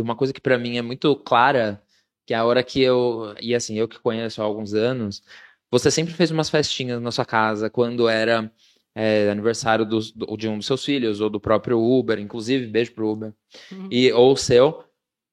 [0.00, 1.83] Uma coisa que para mim é muito clara
[2.26, 3.34] que a hora que eu.
[3.40, 5.22] E assim, eu que conheço há alguns anos,
[5.70, 8.50] você sempre fez umas festinhas na sua casa quando era
[8.94, 12.92] é, aniversário do, do, de um dos seus filhos, ou do próprio Uber, inclusive, beijo
[12.92, 13.34] pro Uber,
[13.72, 13.88] uhum.
[13.90, 14.84] e, ou seu,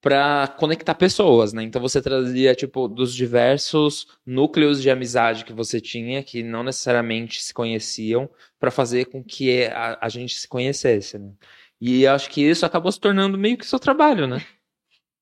[0.02, 1.62] para conectar pessoas, né?
[1.62, 7.42] Então você trazia, tipo, dos diversos núcleos de amizade que você tinha, que não necessariamente
[7.42, 8.28] se conheciam,
[8.60, 11.32] para fazer com que a, a gente se conhecesse, né?
[11.80, 14.44] E acho que isso acabou se tornando meio que seu trabalho, né?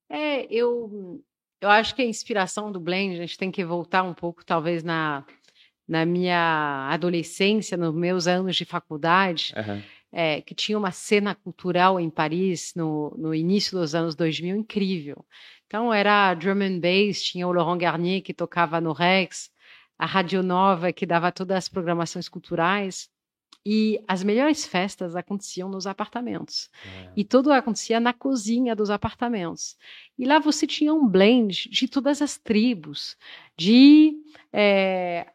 [0.09, 1.21] É, eu
[1.61, 4.83] eu acho que a inspiração do Blend, a gente tem que voltar um pouco, talvez,
[4.83, 5.25] na,
[5.87, 9.81] na minha adolescência, nos meus anos de faculdade, uhum.
[10.11, 15.25] é, que tinha uma cena cultural em Paris no, no início dos anos 2000 incrível.
[15.67, 19.51] Então, era drum and bass, tinha o Laurent Garnier que tocava no Rex,
[19.97, 23.09] a Rádio Nova que dava todas as programações culturais.
[23.65, 26.69] E as melhores festas aconteciam nos apartamentos.
[26.85, 27.11] É.
[27.15, 29.77] E tudo acontecia na cozinha dos apartamentos.
[30.17, 33.17] E lá você tinha um blend de todas as tribos,
[33.57, 34.13] de
[34.53, 35.27] é,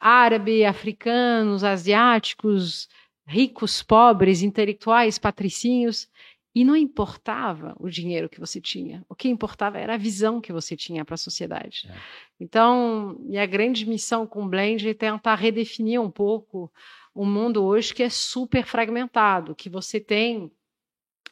[0.00, 2.88] árabe, africanos, asiáticos,
[3.26, 6.08] ricos, pobres, intelectuais, patricinhos.
[6.52, 10.52] E não importava o dinheiro que você tinha, o que importava era a visão que
[10.52, 11.88] você tinha para a sociedade.
[11.88, 11.94] É.
[12.40, 16.68] Então, minha grande missão com o Blend é tentar redefinir um pouco
[17.14, 20.50] um mundo hoje que é super fragmentado, que você tem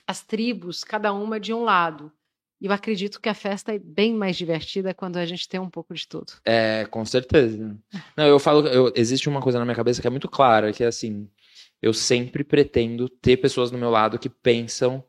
[0.07, 2.11] as tribos, cada uma de um lado.
[2.61, 5.71] E eu acredito que a festa é bem mais divertida quando a gente tem um
[5.71, 6.33] pouco de tudo.
[6.45, 7.79] É, com certeza.
[8.17, 10.83] Não, eu falo, eu, existe uma coisa na minha cabeça que é muito clara, que
[10.83, 11.31] é assim,
[11.81, 15.05] eu sempre pretendo ter pessoas do meu lado que pensam,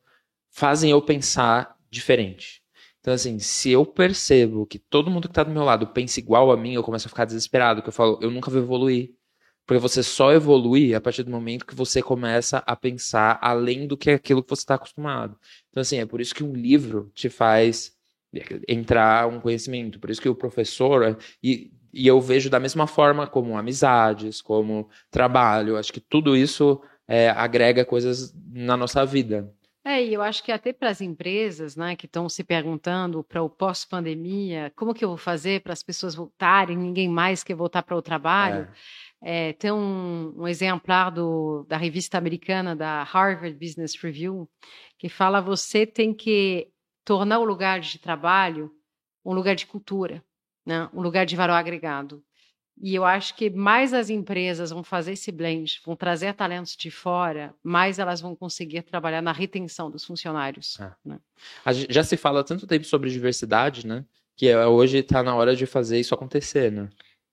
[0.52, 2.62] fazem eu pensar diferente.
[3.00, 6.52] Então, assim, se eu percebo que todo mundo que tá do meu lado pensa igual
[6.52, 9.12] a mim, eu começo a ficar desesperado, que eu falo, eu nunca vou evoluir.
[9.70, 13.96] Porque você só evolui a partir do momento que você começa a pensar além do
[13.96, 15.38] que aquilo que você está acostumado.
[15.70, 17.92] Então, assim, é por isso que um livro te faz
[18.68, 20.00] entrar um conhecimento.
[20.00, 21.16] Por isso que o professor.
[21.44, 25.78] E, e eu vejo da mesma forma como amizades, como trabalho.
[25.78, 29.54] Acho que tudo isso é, agrega coisas na nossa vida.
[29.86, 33.42] É, e eu acho que até para as empresas, né, que estão se perguntando para
[33.42, 37.84] o pós-pandemia, como que eu vou fazer para as pessoas voltarem, ninguém mais quer voltar
[37.84, 38.64] para o trabalho.
[38.64, 44.50] É é, tem um, um exemplar do, da revista americana, da Harvard Business Review,
[44.98, 46.70] que fala você tem que
[47.04, 48.72] tornar o lugar de trabalho
[49.26, 50.24] um lugar de cultura,
[50.66, 50.90] né?
[50.94, 52.24] um lugar de valor agregado.
[52.82, 56.90] E eu acho que mais as empresas vão fazer esse blend, vão trazer talentos de
[56.90, 60.80] fora, mais elas vão conseguir trabalhar na retenção dos funcionários.
[60.80, 60.92] É.
[61.04, 61.20] Né?
[61.90, 64.06] Já se fala tanto tempo sobre diversidade, né?
[64.38, 66.90] Que é, hoje está na hora de fazer isso acontecer, né?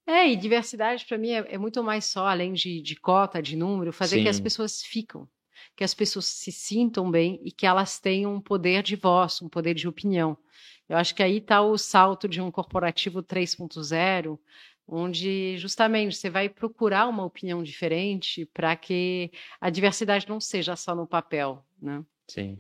[0.07, 3.57] É, e diversidade para mim é, é, muito mais só, além de, de cota, de
[3.57, 4.23] número, fazer Sim.
[4.23, 5.29] que as pessoas ficam,
[5.75, 9.49] que as pessoas se sintam bem e que elas tenham um poder de voz, um
[9.49, 10.39] poder de opinião.
[10.89, 14.39] Eu acho que aí está o salto de um corporativo 3.0,
[14.87, 20.95] onde justamente você vai procurar uma opinião diferente para que a diversidade não seja só
[20.95, 22.05] no papel, né?
[22.29, 22.59] Sim.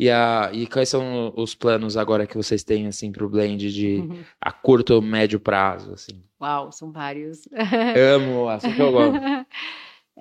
[0.00, 3.70] E, a, e quais são os planos agora que vocês têm, assim, para o Blend
[3.70, 4.24] de uhum.
[4.40, 6.24] a curto ou médio prazo, assim?
[6.40, 7.46] Uau, são vários.
[8.16, 9.20] Amo, assim que eu gosto.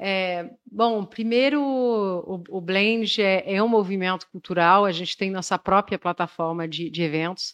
[0.01, 5.59] É, bom, primeiro, o, o Blend é, é, um movimento cultural, a gente tem nossa
[5.59, 7.53] própria plataforma de, de eventos.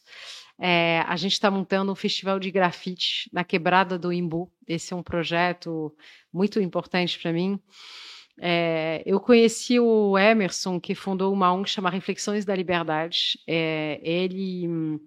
[0.60, 4.52] É, a gente está montando um festival de grafite na Quebrada do Imbu.
[4.68, 5.92] Esse é um projeto
[6.32, 7.60] muito importante para mim.
[8.40, 13.40] É, eu conheci o Emerson, que fundou uma ONG chamada Reflexões da Liberdade.
[13.48, 15.00] É, ele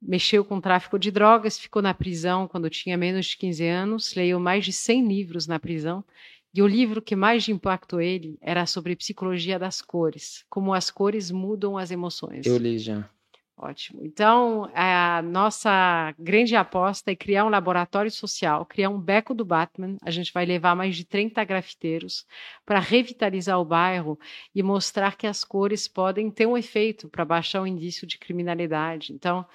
[0.00, 4.40] mexeu com tráfico de drogas, ficou na prisão quando tinha menos de 15 anos, leu
[4.40, 6.04] mais de 100 livros na prisão,
[6.54, 11.30] e o livro que mais impactou ele era sobre psicologia das cores, como as cores
[11.30, 12.44] mudam as emoções.
[12.44, 13.08] Eu li já.
[13.56, 14.00] Ótimo.
[14.02, 19.96] Então, a nossa grande aposta é criar um laboratório social, criar um beco do Batman.
[20.02, 22.26] A gente vai levar mais de 30 grafiteiros
[22.64, 24.18] para revitalizar o bairro
[24.54, 29.12] e mostrar que as cores podem ter um efeito para baixar o indício de criminalidade.
[29.12, 29.46] Então,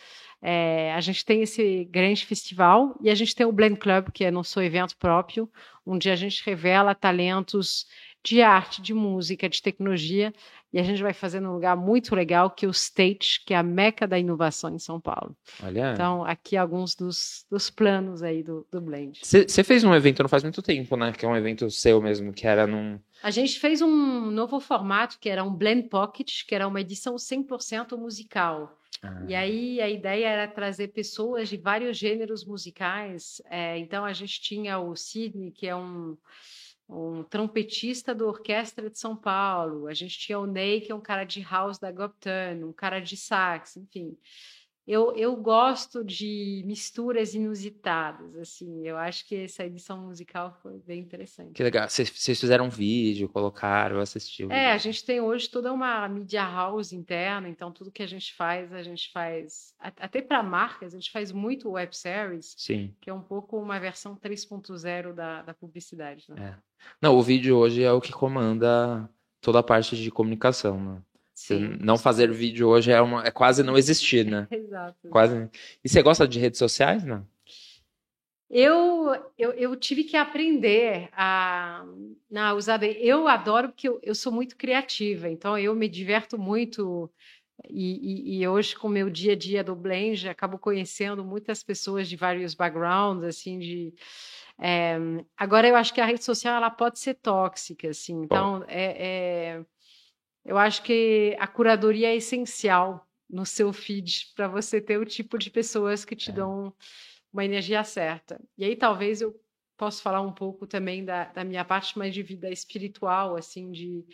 [0.42, 4.24] é, a gente tem esse grande festival e a gente tem o Blend Club, que
[4.24, 5.50] é nosso evento próprio,
[5.86, 7.88] onde a gente revela talentos
[8.28, 10.34] de arte, de música, de tecnologia
[10.74, 13.58] e a gente vai fazer num lugar muito legal que é o State, que é
[13.58, 15.36] a meca da inovação em São Paulo.
[15.64, 15.94] Olha.
[15.94, 19.22] Então, aqui alguns dos, dos planos aí do, do Blend.
[19.24, 21.14] Você fez um evento não faz muito tempo, né?
[21.14, 23.00] Que é um evento seu mesmo, que era num...
[23.24, 27.16] A gente fez um novo formato, que era um Blend Pocket, que era uma edição
[27.16, 28.78] 100% musical.
[29.02, 29.24] Ah.
[29.26, 33.42] E aí a ideia era trazer pessoas de vários gêneros musicais.
[33.50, 36.18] É, então a gente tinha o Sidney, que é um
[36.90, 41.02] um trompetista da Orquestra de São Paulo, a gente tinha o Ney, que é um
[41.02, 44.18] cara de house da Goptan, um cara de sax, enfim
[44.88, 48.88] eu, eu gosto de misturas inusitadas, assim.
[48.88, 51.52] Eu acho que essa edição musical foi bem interessante.
[51.52, 51.90] Que legal.
[51.90, 54.50] Vocês fizeram um vídeo, colocaram, assistiu.
[54.50, 58.34] É, a gente tem hoje toda uma media house interna, então tudo que a gente
[58.34, 62.96] faz, a gente faz até para marcas, a gente faz muito web series, Sim.
[63.02, 66.24] que é um pouco uma versão 3.0 da, da publicidade.
[66.30, 66.56] Né?
[66.56, 66.88] É.
[67.02, 69.10] Não, o vídeo hoje é o que comanda
[69.42, 71.02] toda a parte de comunicação, né?
[71.38, 71.78] Sim.
[71.80, 74.48] Não fazer vídeo hoje é, uma, é quase não existir, né?
[74.50, 75.08] Exato.
[75.08, 75.48] Quase.
[75.84, 77.24] E você gosta de redes sociais, não?
[78.50, 81.86] Eu, eu, eu tive que aprender a,
[82.36, 82.82] a usar.
[82.84, 87.08] Eu adoro porque eu, eu sou muito criativa, então eu me diverto muito.
[87.70, 91.62] E, e, e, hoje, com o meu dia a dia do Blend, acabo conhecendo muitas
[91.62, 93.94] pessoas de vários backgrounds, assim, de.
[94.60, 94.98] É,
[95.38, 98.24] agora, eu acho que a rede social ela pode ser tóxica, assim.
[98.24, 99.66] Então, é, é
[100.48, 105.38] eu acho que a curadoria é essencial no seu feed para você ter o tipo
[105.38, 106.34] de pessoas que te é.
[106.34, 106.74] dão
[107.32, 108.42] uma energia certa.
[108.58, 109.38] E aí talvez eu
[109.76, 114.06] possa falar um pouco também da, da minha parte mais de vida espiritual, assim, de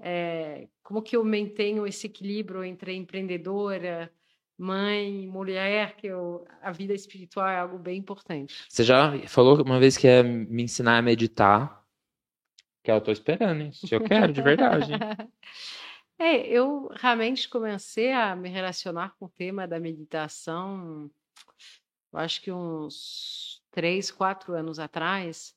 [0.00, 4.10] é, como que eu mantenho esse equilíbrio entre empreendedora,
[4.58, 8.64] mãe, mulher, que eu, a vida espiritual é algo bem importante.
[8.68, 11.85] Você já falou uma vez que ia me ensinar a meditar.
[12.86, 13.72] Que eu tô esperando, hein?
[13.72, 14.92] Se eu quero, de verdade.
[16.16, 21.10] é, eu realmente comecei a me relacionar com o tema da meditação,
[22.12, 25.52] eu acho que uns três, quatro anos atrás,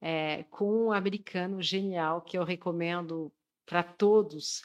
[0.00, 3.30] é, com um americano genial que eu recomendo
[3.66, 4.62] para todos.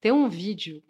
[0.00, 0.80] Tem um vídeo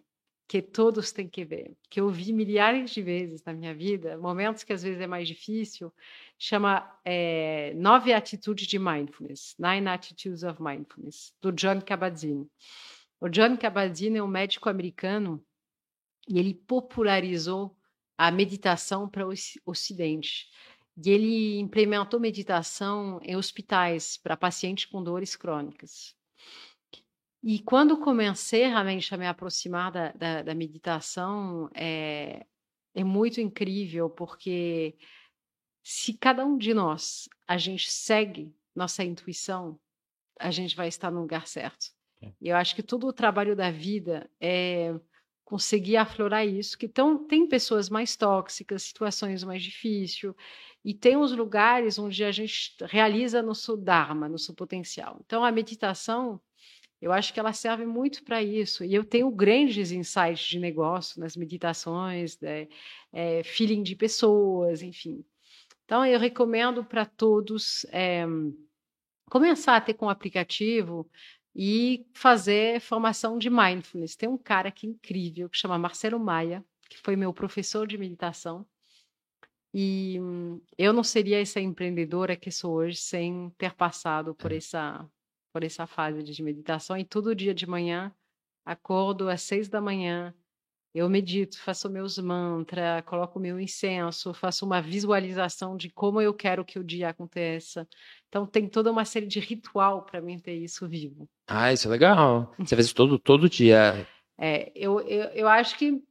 [0.47, 4.63] que todos têm que ver, que eu vi milhares de vezes na minha vida, momentos
[4.63, 5.93] que às vezes é mais difícil,
[6.39, 12.47] chama é, Nove Atitudes de Mindfulness, Nine Attitudes of Mindfulness, do John Kabat-Zinn.
[13.19, 15.43] O John Kabat-Zinn é um médico americano
[16.29, 17.75] e ele popularizou
[18.17, 19.33] a meditação para o
[19.65, 20.49] Ocidente.
[21.03, 26.15] E ele implementou meditação em hospitais para pacientes com dores crônicas.
[27.43, 32.45] E quando comecei realmente a me aproximar da, da, da meditação, é,
[32.95, 34.95] é muito incrível, porque
[35.83, 39.79] se cada um de nós, a gente segue nossa intuição,
[40.39, 41.87] a gente vai estar no lugar certo.
[42.21, 42.31] É.
[42.41, 44.93] E eu acho que todo o trabalho da vida é
[45.45, 50.35] conseguir aflorar isso, que tão, tem pessoas mais tóxicas, situações mais difíceis,
[50.83, 55.17] e tem os lugares onde a gente realiza nosso dharma, nosso potencial.
[55.25, 56.41] Então, a meditação
[57.01, 58.83] eu acho que ela serve muito para isso.
[58.83, 62.67] E eu tenho grandes insights de negócio nas meditações, né?
[63.13, 65.23] é, feeling de pessoas, enfim.
[65.85, 68.25] Então, eu recomendo para todos é,
[69.29, 71.09] começar a ter com o aplicativo
[71.55, 74.15] e fazer formação de mindfulness.
[74.15, 77.97] Tem um cara que é incrível, que chama Marcelo Maia, que foi meu professor de
[77.97, 78.65] meditação.
[79.73, 84.57] E hum, eu não seria essa empreendedora que sou hoje sem ter passado por é.
[84.57, 85.07] essa
[85.57, 88.13] por essa fase de meditação e todo dia de manhã
[88.63, 90.31] acordo às seis da manhã,
[90.93, 96.63] eu medito, faço meus mantras, coloco meu incenso, faço uma visualização de como eu quero
[96.63, 97.87] que o dia aconteça.
[98.27, 101.27] Então tem toda uma série de ritual para mim ter isso vivo.
[101.47, 102.53] Ah, isso é legal.
[102.59, 104.07] Você faz isso todo, todo dia.
[104.37, 106.03] É, eu, eu, eu acho que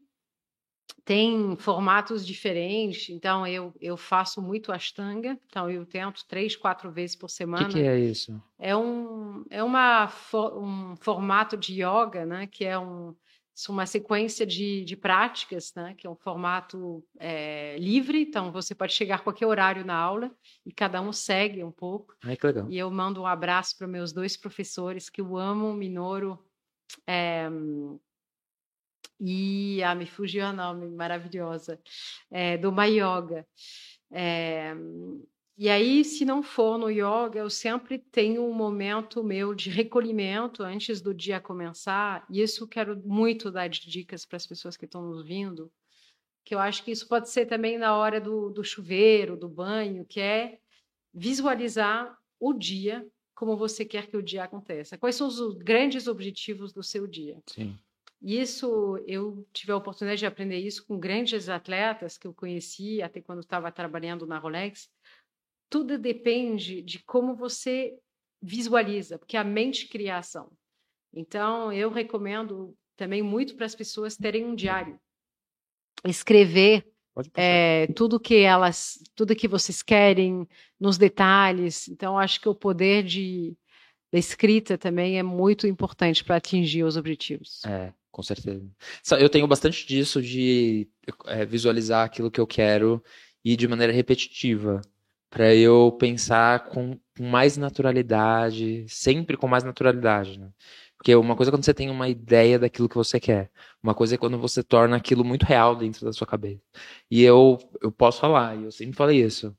[1.05, 7.14] tem formatos diferentes, então eu, eu faço muito Ashtanga, então eu tento três, quatro vezes
[7.14, 7.68] por semana.
[7.68, 8.42] O que, que, é isso?
[8.59, 13.14] É um, é uma, um formato de yoga, né, que é um,
[13.68, 18.92] uma sequência de, de práticas, né, que é um formato é, livre, então você pode
[18.92, 20.31] chegar a qualquer horário na aula
[20.64, 22.16] e cada um segue um pouco.
[22.25, 22.66] Ai, que legal.
[22.68, 26.38] E eu mando um abraço para meus dois professores que eu amo, Minoro
[27.07, 27.49] é,
[29.20, 31.81] e ah, me fugiu o nome, maravilhosa,
[32.31, 33.46] é, do Mayoga.
[34.11, 34.74] É,
[35.59, 40.62] e aí, se não for no yoga, eu sempre tenho um momento meu de recolhimento
[40.62, 42.26] antes do dia começar.
[42.29, 45.72] E isso eu quero muito dar de dicas para as pessoas que estão nos vindo,
[46.44, 50.05] que eu acho que isso pode ser também na hora do, do chuveiro, do banho,
[50.05, 50.59] que é
[51.12, 54.98] visualizar o dia como você quer que o dia aconteça.
[54.98, 57.38] Quais são os grandes objetivos do seu dia?
[57.46, 57.79] Sim.
[58.22, 63.20] Isso eu tive a oportunidade de aprender isso com grandes atletas que eu conheci até
[63.20, 64.88] quando estava trabalhando na Rolex
[65.68, 67.94] tudo depende de como você
[68.40, 70.50] visualiza, porque a mente cria ação.
[71.12, 74.98] Então, eu recomendo também muito para as pessoas terem um diário.
[76.05, 76.87] Escrever
[77.35, 80.46] é, tudo que elas, tudo que vocês querem,
[80.79, 81.88] nos detalhes.
[81.88, 83.57] Então, acho que o poder de,
[84.12, 87.64] da escrita também é muito importante para atingir os objetivos.
[87.64, 88.66] É, com certeza.
[89.20, 90.88] Eu tenho bastante disso de
[91.26, 93.05] é, visualizar aquilo que eu quero
[93.44, 94.81] e de maneira repetitiva
[95.29, 100.50] para eu pensar com, mais naturalidade, sempre com mais naturalidade, né?
[100.96, 103.50] Porque uma coisa é quando você tem uma ideia daquilo que você quer,
[103.83, 106.62] uma coisa é quando você torna aquilo muito real dentro da sua cabeça.
[107.11, 109.55] E eu, eu posso falar, e eu sempre falei isso,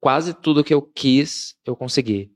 [0.00, 2.32] quase tudo que eu quis, eu consegui.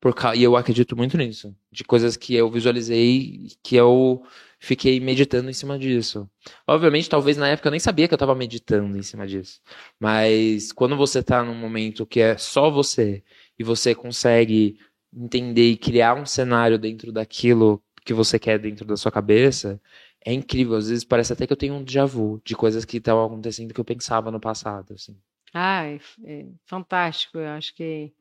[0.00, 4.22] Por, e eu acredito muito nisso, de coisas que eu visualizei, que eu
[4.58, 6.28] fiquei meditando em cima disso.
[6.66, 9.60] Obviamente, talvez na época eu nem sabia que eu estava meditando em cima disso.
[9.98, 13.22] Mas quando você está num momento que é só você
[13.58, 14.78] e você consegue
[15.14, 19.80] entender e criar um cenário dentro daquilo que você quer dentro da sua cabeça,
[20.24, 20.76] é incrível.
[20.76, 23.72] Às vezes parece até que eu tenho um déjà vu de coisas que estavam acontecendo
[23.72, 24.94] que eu pensava no passado.
[24.94, 25.16] Assim.
[25.54, 27.38] Ah, é, é fantástico.
[27.38, 28.12] Eu acho que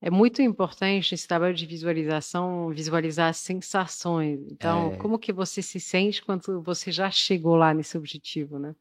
[0.00, 4.40] é muito importante esse trabalho de visualização, visualizar as sensações.
[4.50, 4.96] Então, é.
[4.96, 8.74] como que você se sente quando você já chegou lá nesse objetivo, né?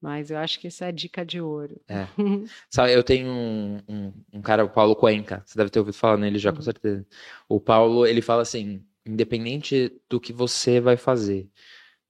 [0.00, 1.80] Mas eu acho que essa é a dica de ouro.
[1.88, 2.06] É.
[2.70, 6.18] Sabe, eu tenho um, um, um, cara, o Paulo Cuenca, você deve ter ouvido falar
[6.18, 6.56] nele já, uhum.
[6.56, 7.06] com certeza.
[7.48, 11.48] O Paulo, ele fala assim, independente do que você vai fazer,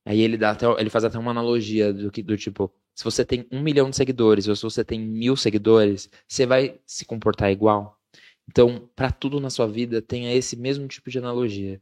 [0.04, 3.24] aí ele, dá até, ele faz até uma analogia do, que, do tipo, se você
[3.24, 7.52] tem um milhão de seguidores ou se você tem mil seguidores, você vai se comportar
[7.52, 7.96] igual?
[8.48, 11.80] Então, para tudo na sua vida, tenha esse mesmo tipo de analogia.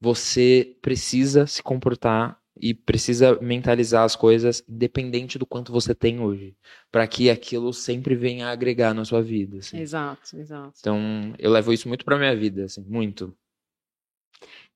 [0.00, 6.56] Você precisa se comportar e precisa mentalizar as coisas independente do quanto você tem hoje,
[6.90, 9.58] para que aquilo sempre venha a agregar na sua vida.
[9.58, 9.78] Assim.
[9.78, 10.74] Exato, exato.
[10.80, 13.34] Então, eu levo isso muito para minha vida, assim, muito.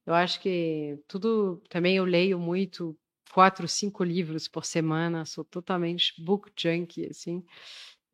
[0.07, 2.97] Eu acho que tudo também eu leio muito,
[3.33, 7.45] quatro, cinco livros por semana, sou totalmente book junkie, assim.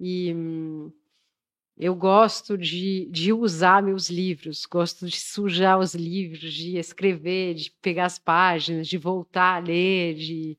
[0.01, 0.91] E hum,
[1.77, 7.71] eu gosto de, de usar meus livros, gosto de sujar os livros, de escrever, de
[7.83, 10.59] pegar as páginas, de voltar a ler, de...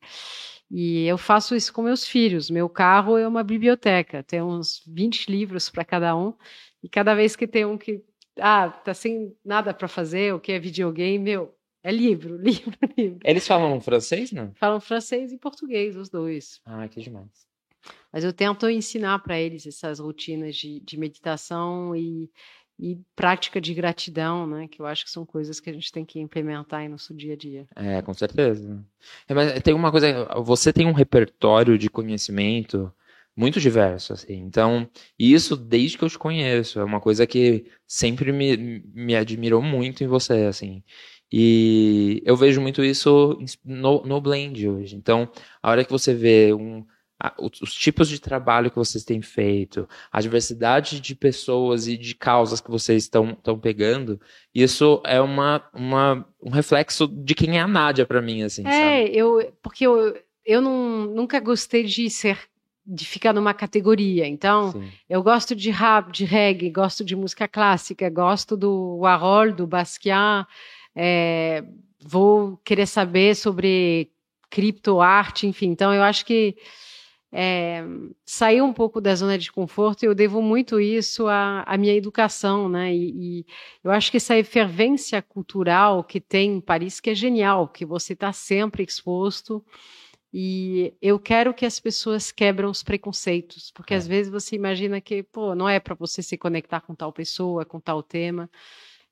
[0.69, 2.49] E eu faço isso com meus filhos.
[2.49, 6.33] Meu carro é uma biblioteca, tem uns 20 livros para cada um.
[6.81, 8.03] E cada vez que tem um que
[8.39, 13.19] ah, tá sem nada para fazer, o que é videogame, meu, é livro, livro, livro.
[13.23, 14.51] Eles falam francês, não?
[14.55, 16.59] Falam francês e português, os dois.
[16.65, 17.52] Ah, que demais.
[18.11, 22.29] Mas eu tento ensinar para eles essas rotinas de, de meditação e,
[22.79, 24.67] e prática de gratidão, né?
[24.67, 27.33] Que eu acho que são coisas que a gente tem que implementar no nosso dia
[27.33, 27.67] a dia.
[27.75, 28.83] É, com certeza.
[29.27, 32.91] É, mas tem uma coisa, você tem um repertório de conhecimento
[33.35, 34.35] muito diverso, assim.
[34.35, 39.61] Então, isso desde que eu te conheço, é uma coisa que sempre me, me admirou
[39.61, 40.83] muito em você, assim.
[41.31, 44.95] E eu vejo muito isso no, no blend hoje.
[44.95, 45.27] Então,
[45.63, 46.85] a hora que você vê um
[47.39, 52.59] os tipos de trabalho que vocês têm feito, a diversidade de pessoas e de causas
[52.59, 54.19] que vocês estão pegando,
[54.53, 58.71] isso é uma, uma, um reflexo de quem é a Nádia para mim, assim, É,
[59.05, 59.17] sabe?
[59.17, 62.37] eu, porque eu, eu não, nunca gostei de ser
[62.85, 64.27] de ficar numa categoria.
[64.27, 64.91] Então, Sim.
[65.09, 70.45] eu gosto de rap, de reggae, gosto de música clássica, gosto do Warhol, do Basquiat,
[70.93, 71.63] é,
[72.01, 74.11] vou querer saber sobre
[74.49, 75.67] criptoarte, enfim.
[75.67, 76.57] Então, eu acho que
[77.35, 77.83] é,
[78.23, 81.95] sair um pouco da zona de conforto, e eu devo muito isso à, à minha
[81.95, 82.93] educação, né?
[82.93, 83.45] E, e,
[83.83, 88.13] eu acho que essa efervência cultural que tem em Paris, que é genial, que você
[88.13, 89.65] está sempre exposto.
[90.31, 93.97] E eu quero que as pessoas quebram os preconceitos, porque é.
[93.97, 97.65] às vezes você imagina que, pô, não é para você se conectar com tal pessoa,
[97.65, 98.49] com tal tema.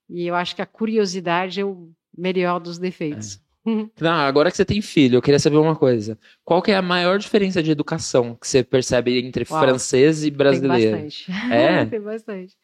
[0.08, 3.36] E eu acho que a curiosidade é o melhor dos defeitos.
[3.36, 3.51] É.
[3.66, 6.18] Não, agora que você tem filho, eu queria saber uma coisa.
[6.44, 10.32] Qual que é a maior diferença de educação que você percebe entre Uau, francês e
[10.32, 10.98] brasileiro?
[10.98, 11.32] Tem bastante.
[11.52, 11.86] É?
[11.86, 12.58] tem bastante.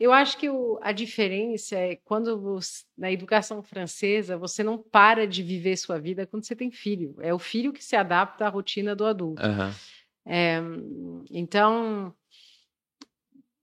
[0.00, 5.26] Eu acho que o, a diferença é quando você, na educação francesa você não para
[5.26, 7.14] de viver sua vida quando você tem filho.
[7.20, 9.42] É o filho que se adapta à rotina do adulto.
[9.42, 9.70] Uhum.
[10.26, 10.58] É,
[11.30, 12.14] então,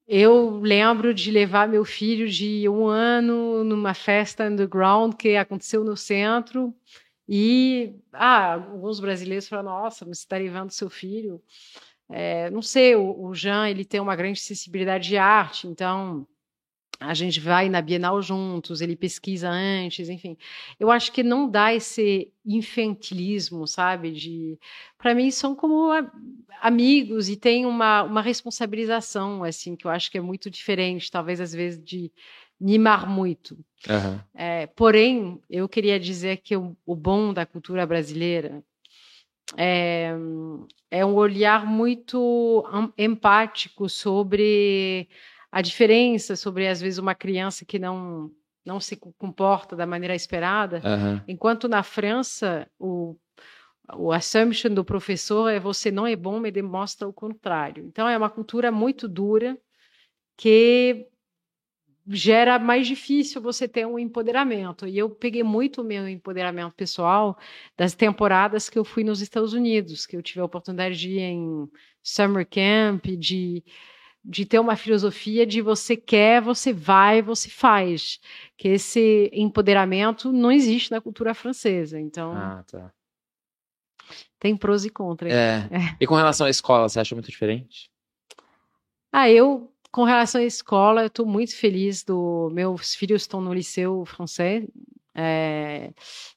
[0.07, 5.97] eu lembro de levar meu filho de um ano numa festa underground que aconteceu no
[5.97, 6.73] centro.
[7.27, 11.41] E ah, alguns brasileiros falaram: Nossa, você está levando seu filho.
[12.09, 16.25] É, não sei, o, o Jean ele tem uma grande sensibilidade de arte, então
[16.99, 20.35] a gente vai na Bienal juntos, ele pesquisa antes, enfim.
[20.79, 24.11] Eu acho que não dá esse infantilismo, sabe?
[24.11, 24.59] De,
[24.97, 25.89] para mim são como
[26.61, 31.39] amigos e tem uma, uma responsabilização, assim, que eu acho que é muito diferente, talvez
[31.39, 32.11] às vezes de
[32.59, 33.55] mimar muito.
[33.87, 34.19] Uhum.
[34.33, 38.63] É, porém, eu queria dizer que o, o bom da cultura brasileira
[39.55, 40.11] é,
[40.89, 42.65] é um olhar muito
[42.97, 45.07] empático sobre
[45.57, 48.29] a diferença sobre, às vezes, uma criança que não,
[48.63, 50.83] não se comporta da maneira esperada.
[50.85, 51.19] Uhum.
[51.27, 53.17] Enquanto na França, o,
[53.95, 57.83] o assumption do professor é você não é bom, me demonstra o contrário.
[57.87, 59.57] Então, é uma cultura muito dura
[60.37, 61.07] que
[62.07, 64.85] gera mais difícil você ter um empoderamento.
[64.85, 67.35] E eu peguei muito o meu empoderamento pessoal
[67.75, 71.19] das temporadas que eu fui nos Estados Unidos, que eu tive a oportunidade de ir
[71.19, 71.67] em
[72.03, 73.63] summer camp, de
[74.27, 78.19] de ter uma filosofia de você quer, você vai, você faz.
[78.57, 81.97] Que esse empoderamento não existe na cultura francesa.
[81.97, 82.33] Então.
[82.33, 82.91] Ah, tá.
[84.37, 85.31] Tem prós e contras.
[85.31, 85.67] É.
[85.71, 85.97] é.
[85.99, 87.89] E com relação à escola, você acha muito diferente?
[89.11, 92.49] Ah, eu, com relação à escola, eu estou muito feliz do.
[92.51, 94.67] Meus filhos estão no liceu francês.
[95.15, 95.91] É,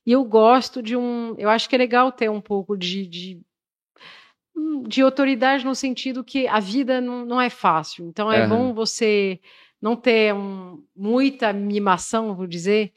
[0.07, 1.34] e eu gosto de um.
[1.36, 3.43] Eu acho que é legal ter um pouco de, de
[4.87, 8.07] de autoridade no sentido que a vida não, não é fácil.
[8.07, 8.49] Então é uhum.
[8.49, 9.41] bom você
[9.81, 12.93] não ter um, muita mimação, vou dizer.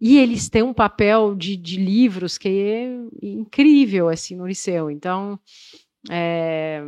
[0.00, 2.88] E eles têm um papel de, de livros que é
[3.22, 4.90] incrível assim no liceu.
[4.90, 5.38] Então
[6.10, 6.82] é,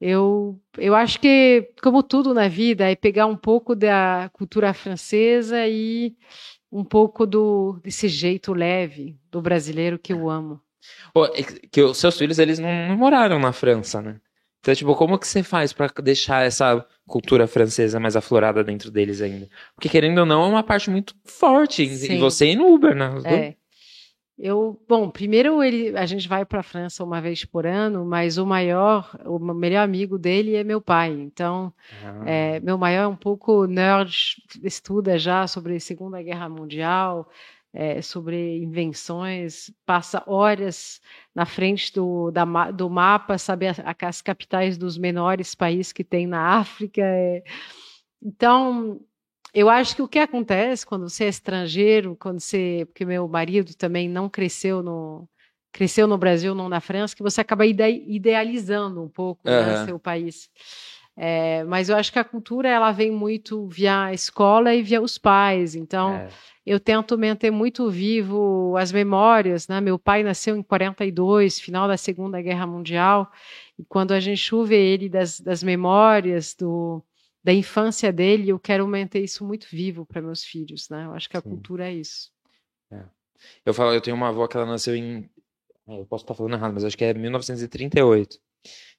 [0.00, 5.66] eu, eu acho que, como tudo na vida, é pegar um pouco da cultura francesa
[5.66, 6.14] e
[6.70, 10.60] um pouco do, desse jeito leve do brasileiro que eu amo.
[11.34, 14.16] É que os seus filhos, eles não, não moraram na França, né?
[14.60, 19.22] Então, tipo, como que você faz para deixar essa cultura francesa mais aflorada dentro deles
[19.22, 19.48] ainda?
[19.74, 23.10] Porque, querendo ou não, é uma parte muito forte em, você e no Uber, né?
[23.24, 23.54] É.
[24.38, 28.36] Eu, bom, primeiro ele, a gente vai para a França uma vez por ano, mas
[28.36, 31.10] o maior, o melhor amigo dele é meu pai.
[31.10, 31.72] Então,
[32.04, 32.22] ah.
[32.26, 37.30] é, meu maior é um pouco nerd, estuda já sobre a Segunda Guerra Mundial,
[37.76, 40.98] é, sobre invenções, passa horas
[41.34, 46.26] na frente do, da, do mapa, sabe as, as, capitais dos menores países que tem
[46.26, 47.02] na África.
[47.04, 47.44] É.
[48.22, 48.98] Então,
[49.52, 53.74] eu acho que o que acontece quando você é estrangeiro, quando você, porque meu marido
[53.74, 55.28] também não cresceu no
[55.70, 59.54] cresceu no Brasil, não na França, que você acaba ide, idealizando um pouco uhum.
[59.54, 60.48] né, seu país.
[61.16, 65.00] É, mas eu acho que a cultura ela vem muito via a escola e via
[65.00, 65.74] os pais.
[65.74, 66.28] Então, é
[66.66, 69.80] eu tento manter muito vivo as memórias, né?
[69.80, 73.30] Meu pai nasceu em 42, final da Segunda Guerra Mundial,
[73.78, 77.00] e quando a gente chuve ele das, das memórias do,
[77.42, 81.04] da infância dele, eu quero manter isso muito vivo para meus filhos, né?
[81.06, 81.50] Eu acho que a Sim.
[81.50, 82.32] cultura é isso.
[82.90, 83.04] É.
[83.64, 85.30] Eu falo, eu tenho uma avó que ela nasceu em,
[85.86, 88.40] eu posso estar falando errado, mas acho que é 1938.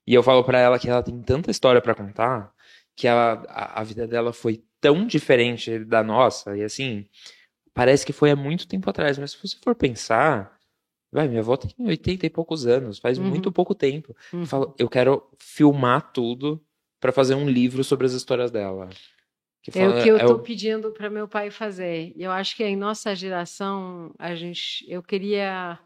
[0.07, 2.53] E eu falo para ela que ela tem tanta história para contar
[2.95, 7.05] que a, a, a vida dela foi tão diferente da nossa e assim
[7.73, 10.57] parece que foi há muito tempo atrás, mas se você for pensar,
[11.11, 13.25] vai, minha avó tem 80 e poucos anos, faz uhum.
[13.25, 14.15] muito pouco tempo.
[14.33, 14.41] Uhum.
[14.41, 16.59] Eu falo, eu quero filmar tudo
[16.99, 18.89] para fazer um livro sobre as histórias dela.
[19.71, 20.39] Fala, é o que eu estou é o...
[20.39, 22.13] pedindo para meu pai fazer.
[22.15, 25.77] Eu acho que em nossa geração, a gente, eu queria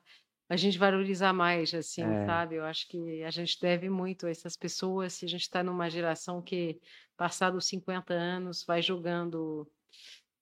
[0.51, 2.25] a gente valorizar mais, assim, é.
[2.25, 2.55] sabe?
[2.55, 5.13] Eu acho que a gente deve muito a essas pessoas.
[5.13, 6.77] Se a gente está numa geração que,
[7.15, 9.65] passados 50 anos, vai jogando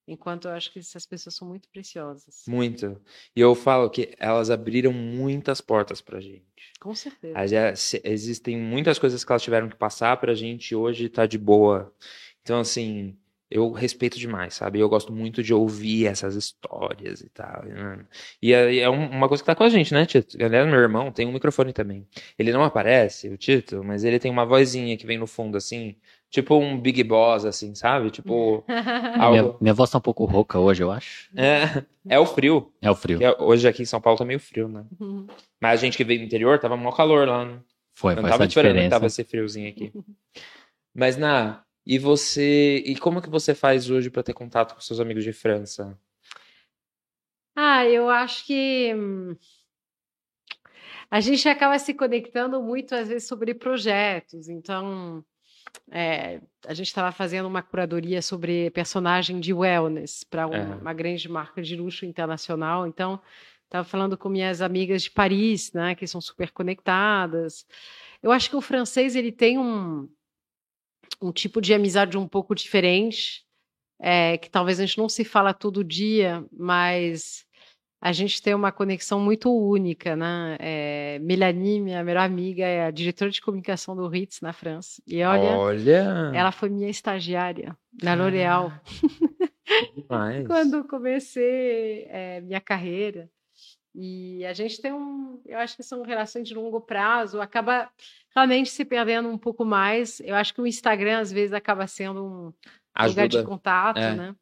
[0.07, 2.43] Enquanto eu acho que essas pessoas são muito preciosas.
[2.47, 2.99] Muito.
[3.36, 6.74] E eu falo que elas abriram muitas portas pra gente.
[6.80, 7.38] Com certeza.
[8.03, 11.93] existem muitas coisas que elas tiveram que passar pra gente hoje tá de boa.
[12.41, 13.16] Então, assim,
[13.52, 14.80] eu respeito demais, sabe?
[14.80, 17.64] Eu gosto muito de ouvir essas histórias e tal.
[18.41, 20.38] E é, é uma coisa que tá com a gente, né, Tito?
[20.43, 22.08] Aliás, meu irmão tem um microfone também.
[22.38, 25.95] Ele não aparece, o Tito, mas ele tem uma vozinha que vem no fundo, assim,
[26.30, 28.12] tipo um Big Boss, assim, sabe?
[28.12, 28.64] Tipo.
[29.18, 29.32] algo...
[29.32, 31.30] minha, minha, voz tá um pouco rouca hoje, eu acho.
[31.36, 32.72] É, é o frio.
[32.80, 33.20] É o frio.
[33.24, 34.86] É, hoje aqui em São Paulo tá meio frio, né?
[35.00, 35.26] Uhum.
[35.60, 37.60] Mas a gente que veio do interior tava mó calor lá, né?
[37.95, 38.89] Foi, não faz tava esperando diferença.
[38.89, 39.91] que tava esse friozinho aqui.
[40.95, 42.84] Mas, na e você.
[42.86, 45.97] E como que você faz hoje para ter contato com seus amigos de França?
[47.55, 48.93] Ah, eu acho que
[51.11, 54.47] a gente acaba se conectando muito, às vezes, sobre projetos.
[54.47, 55.25] Então,
[55.91, 60.75] é, a gente estava fazendo uma curadoria sobre personagem de wellness para uma, é.
[60.75, 62.86] uma grande marca de luxo internacional.
[62.86, 63.19] Então,
[63.65, 67.65] estava falando com minhas amigas de Paris, né, que são super conectadas.
[68.21, 70.07] Eu acho que o francês ele tem um,
[71.22, 73.43] um tipo de amizade um pouco diferente,
[73.99, 77.45] é, que talvez a gente não se fala todo dia, mas
[78.01, 80.55] a gente tem uma conexão muito única, né?
[80.59, 85.01] É, Melanie, minha melhor amiga, é a diretora de comunicação do Ritz na França.
[85.05, 86.32] E olha, olha...
[86.34, 88.72] ela foi minha estagiária na L'Oréal.
[90.47, 93.30] Quando comecei é, minha carreira.
[93.94, 97.90] E a gente tem um, eu acho que são relações de longo prazo, acaba
[98.36, 100.20] realmente se perdendo um pouco mais.
[100.22, 102.54] Eu acho que o Instagram às vezes acaba sendo um
[102.94, 103.10] Ajuda.
[103.10, 104.16] lugar de contato, é.
[104.16, 104.36] né?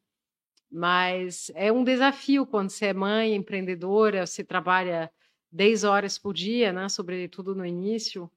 [0.70, 5.10] Mas é um desafio quando você é mãe, empreendedora, você trabalha
[5.50, 6.88] 10 horas por dia, né?
[6.88, 8.30] Sobretudo no início.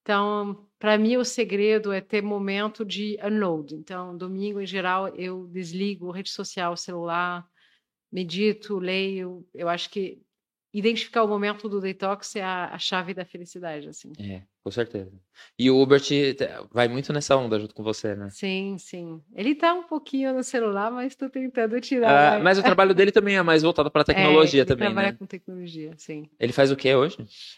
[0.00, 3.74] Então, para mim, o segredo é ter momento de unload.
[3.74, 7.44] Então, domingo, em geral, eu desligo rede social, celular,
[8.10, 9.44] medito, leio.
[9.52, 10.22] Eu acho que
[10.78, 14.12] identificar o momento do detox é a, a, chave da felicidade, assim.
[14.18, 15.10] É, com certeza.
[15.58, 16.04] E o Hubert
[16.70, 18.28] vai muito nessa onda junto com você, né?
[18.30, 19.22] Sim, sim.
[19.34, 22.36] Ele tá um pouquinho no celular, mas estou tentando tirar.
[22.36, 25.12] Ah, mas o trabalho dele também é mais voltado para tecnologia é, ele também, trabalha
[25.12, 25.16] né?
[25.18, 26.28] com tecnologia, sim.
[26.38, 27.16] Ele faz o que hoje?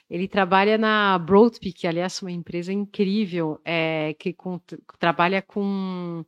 [0.09, 4.61] Ele trabalha na Broadpeak, que aliás é uma empresa incrível, é, que com,
[4.99, 6.25] trabalha com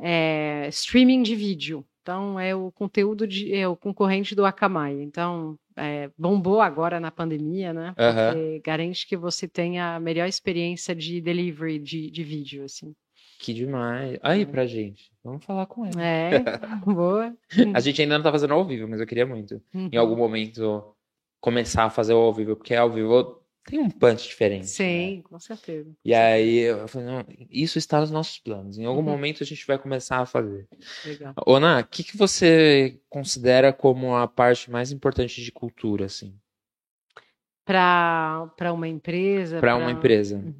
[0.00, 1.84] é, streaming de vídeo.
[2.00, 4.92] Então, é o conteúdo de, é o concorrente do Akamai.
[5.02, 7.94] Então, é, bombou agora na pandemia, né?
[7.94, 8.60] Porque uhum.
[8.64, 12.94] garante que você tenha a melhor experiência de delivery de, de vídeo, assim.
[13.38, 14.18] Que demais.
[14.22, 14.46] Aí, é.
[14.46, 15.10] pra gente.
[15.22, 16.02] Vamos falar com ela.
[16.02, 16.30] É,
[16.84, 17.34] boa.
[17.74, 19.60] a gente ainda não tá fazendo ao vivo, mas eu queria muito.
[19.74, 19.90] Uhum.
[19.92, 20.94] Em algum momento
[21.40, 24.68] começar a fazer ao vivo, porque ao vivo tem um punch diferente.
[24.68, 25.22] Sim, né?
[25.24, 25.90] com certeza.
[26.04, 28.78] E aí eu falei, não, isso está nos nossos planos.
[28.78, 29.06] Em algum uhum.
[29.06, 30.68] momento a gente vai começar a fazer.
[31.04, 31.34] Legal.
[31.44, 36.38] Ona, o que, que você considera como a parte mais importante de cultura, assim?
[37.64, 39.58] Para uma empresa?
[39.58, 40.36] Para uma empresa.
[40.36, 40.54] Uhum.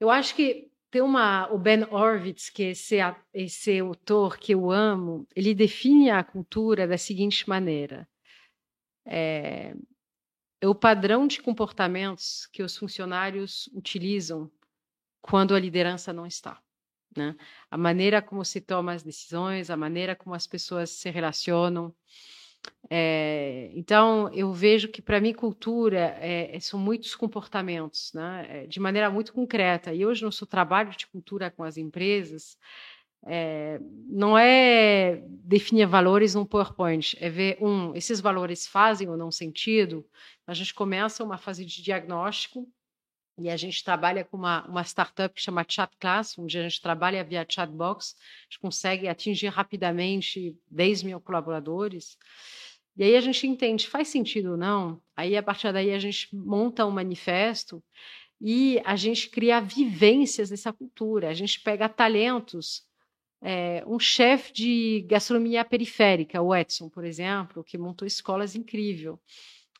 [0.00, 1.52] Eu acho que tem uma.
[1.52, 2.96] O Ben Horowitz, que é esse,
[3.34, 8.08] esse autor que eu amo, ele define a cultura da seguinte maneira.
[9.06, 9.74] É
[10.66, 14.50] o padrão de comportamentos que os funcionários utilizam
[15.20, 16.60] quando a liderança não está.
[17.16, 17.36] Né?
[17.70, 21.94] A maneira como se toma as decisões, a maneira como as pessoas se relacionam.
[22.88, 28.46] É, então, eu vejo que, para mim, cultura é, são muitos comportamentos, né?
[28.48, 29.92] É, de maneira muito concreta.
[29.92, 32.56] E hoje, no seu trabalho de cultura com as empresas,
[33.24, 39.30] é, não é definir valores num PowerPoint, é ver, um, esses valores fazem ou não
[39.30, 40.04] sentido.
[40.46, 42.68] A gente começa uma fase de diagnóstico
[43.38, 46.82] e a gente trabalha com uma, uma startup que chama Chat Class, onde a gente
[46.82, 52.18] trabalha via chatbox, a gente consegue atingir rapidamente 10 mil colaboradores.
[52.96, 55.00] E aí a gente entende, faz sentido ou não?
[55.16, 57.82] Aí, a partir daí, a gente monta um manifesto
[58.38, 61.30] e a gente cria vivências dessa cultura.
[61.30, 62.86] A gente pega talentos
[63.42, 69.18] é, um chefe de gastronomia periférica, o Edson, por exemplo, que montou escolas incrível.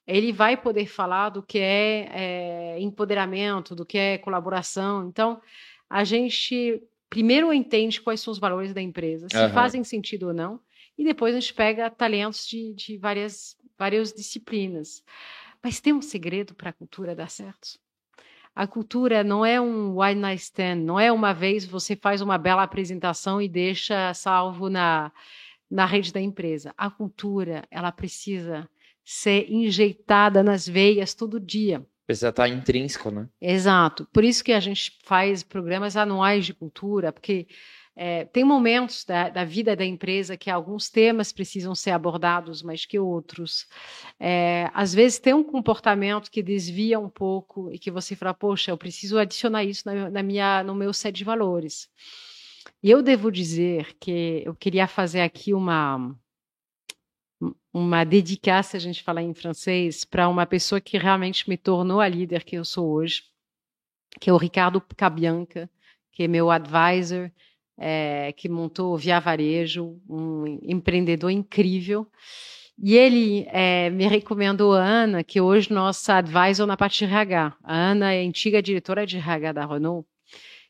[0.04, 5.06] Ele vai poder falar do que é, é empoderamento, do que é colaboração.
[5.08, 5.40] Então,
[5.88, 9.50] a gente primeiro entende quais são os valores da empresa, se uhum.
[9.50, 10.58] fazem sentido ou não,
[10.98, 15.04] e depois a gente pega talentos de, de várias, várias disciplinas.
[15.62, 17.78] Mas tem um segredo para a cultura dar certo?
[18.55, 22.36] A cultura não é um one night stand, não é uma vez você faz uma
[22.36, 25.11] bela apresentação e deixa salvo na,
[25.70, 26.74] na rede da empresa.
[26.76, 28.68] A cultura, ela precisa
[29.05, 31.84] ser injeitada nas veias todo dia.
[32.07, 33.28] Precisa estar intrínseco, né?
[33.40, 34.07] Exato.
[34.12, 37.46] Por isso que a gente faz programas anuais de cultura, porque
[37.95, 42.86] é, tem momentos da, da, vida da empresa que alguns temas precisam ser abordados mais
[42.86, 43.66] que outros.
[44.18, 48.70] É, às vezes tem um comportamento que desvia um pouco e que você fala, poxa,
[48.70, 51.88] eu preciso adicionar isso na, na minha, no meu set de valores.
[52.82, 56.16] E eu devo dizer que eu queria fazer aqui uma
[57.72, 62.09] uma dedicaça, a gente fala em francês, para uma pessoa que realmente me tornou a
[62.09, 63.24] líder que eu sou hoje,
[64.20, 65.70] que é o Ricardo Cabianca,
[66.12, 67.30] que é meu advisor,
[67.82, 72.06] é, que montou Via Varejo, um empreendedor incrível.
[72.78, 77.56] E ele é, me recomendou a Ana, que hoje nossa advisor na parte de RH.
[77.62, 80.06] A Ana é antiga diretora de RH da Renault.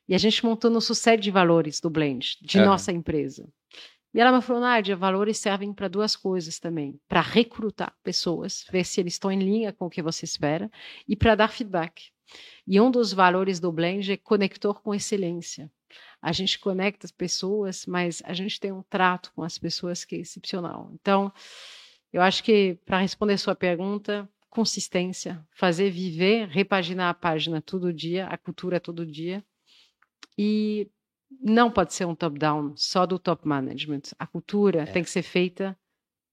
[0.09, 2.65] E a gente montou no sucesso de valores do Blend, de é.
[2.65, 3.47] nossa empresa.
[4.15, 6.99] E ela me falou, Nádia, valores servem para duas coisas também.
[7.09, 10.71] Para recrutar pessoas, ver se eles estão em linha com o que você espera,
[11.09, 12.11] e para dar feedback.
[12.67, 15.71] E um dos valores do Blend é conector com excelência.
[16.23, 20.15] A gente conecta as pessoas, mas a gente tem um trato com as pessoas que
[20.15, 20.89] é excepcional.
[20.95, 21.33] Então,
[22.13, 27.93] eu acho que, para responder a sua pergunta, consistência, fazer viver, repaginar a página todo
[27.93, 29.43] dia, a cultura todo dia.
[30.39, 30.89] E
[31.41, 34.03] não pode ser um top-down só do top management.
[34.19, 34.87] A cultura é.
[34.87, 35.77] tem que ser feita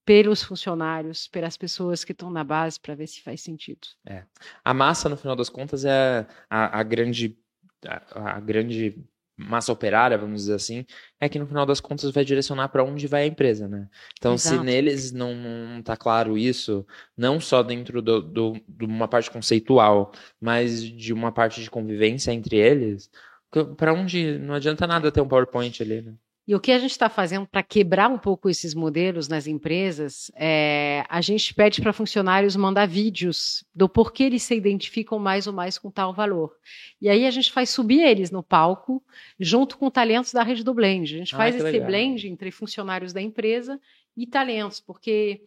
[0.05, 3.87] pelos funcionários, pelas pessoas que estão na base, para ver se faz sentido.
[4.05, 4.25] É.
[4.65, 7.37] A massa, no final das contas, é a, a grande,
[7.85, 9.01] a, a grande
[9.39, 10.85] massa operária, vamos dizer assim,
[11.19, 13.87] é que no final das contas vai direcionar para onde vai a empresa, né?
[14.17, 14.57] Então, Exato.
[14.57, 16.85] se neles não, não tá claro isso,
[17.17, 22.31] não só dentro do, do, de uma parte conceitual, mas de uma parte de convivência
[22.31, 23.09] entre eles,
[23.77, 26.13] para onde não adianta nada ter um PowerPoint ali, né?
[26.49, 30.31] E o que a gente está fazendo para quebrar um pouco esses modelos nas empresas,
[30.35, 35.53] é, a gente pede para funcionários mandar vídeos do porquê eles se identificam mais ou
[35.53, 36.51] mais com tal valor.
[36.99, 38.99] E aí a gente faz subir eles no palco,
[39.39, 41.13] junto com talentos da rede do Blend.
[41.13, 41.85] A gente ah, faz esse legal.
[41.85, 43.79] blend entre funcionários da empresa
[44.17, 45.43] e talentos, porque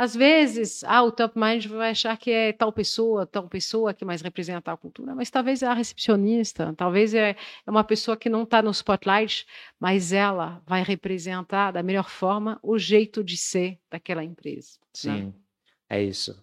[0.00, 4.02] às vezes, ah, o top mind vai achar que é tal pessoa, tal pessoa que
[4.02, 7.36] mais representa tal cultura, mas talvez é a recepcionista, talvez é,
[7.66, 9.46] é uma pessoa que não está no spotlight,
[9.78, 14.78] mas ela vai representar da melhor forma o jeito de ser daquela empresa.
[14.80, 14.88] Né?
[14.94, 15.32] Sim, né?
[15.90, 16.42] é isso.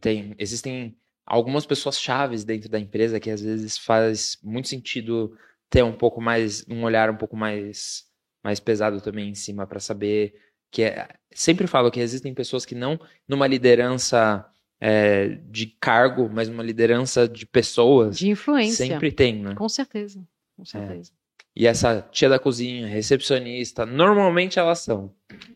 [0.00, 5.36] Tem, existem algumas pessoas chaves dentro da empresa que às vezes faz muito sentido
[5.68, 8.06] ter um pouco mais, um olhar um pouco mais,
[8.42, 12.74] mais pesado também em cima para saber que é, sempre falo que existem pessoas que
[12.74, 12.98] não
[13.28, 14.46] numa liderança
[14.80, 18.18] é, de cargo, mas numa liderança de pessoas.
[18.18, 18.86] De influência.
[18.86, 19.54] Sempre tem, né?
[19.54, 20.66] Com certeza, com é.
[20.66, 21.12] certeza.
[21.12, 21.26] É.
[21.58, 25.10] E essa tia da cozinha, recepcionista, normalmente elas são.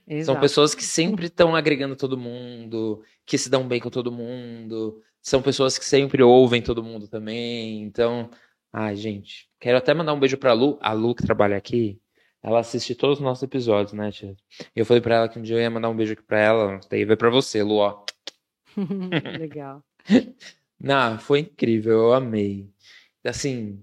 [0.09, 0.25] Exato.
[0.25, 5.03] São pessoas que sempre estão agregando todo mundo, que se dão bem com todo mundo,
[5.21, 7.83] são pessoas que sempre ouvem todo mundo também.
[7.83, 8.31] Então,
[8.73, 12.01] ai, gente, quero até mandar um beijo pra Lu, a Lu que trabalha aqui
[12.43, 14.37] ela assiste todos os nossos episódios, né, tia?
[14.75, 16.39] E eu falei pra ela que um dia eu ia mandar um beijo aqui pra
[16.39, 18.05] ela, daí vai pra você, Lu, ó.
[19.39, 19.85] Legal.
[20.81, 22.71] Não, foi incrível, eu amei.
[23.25, 23.83] Assim,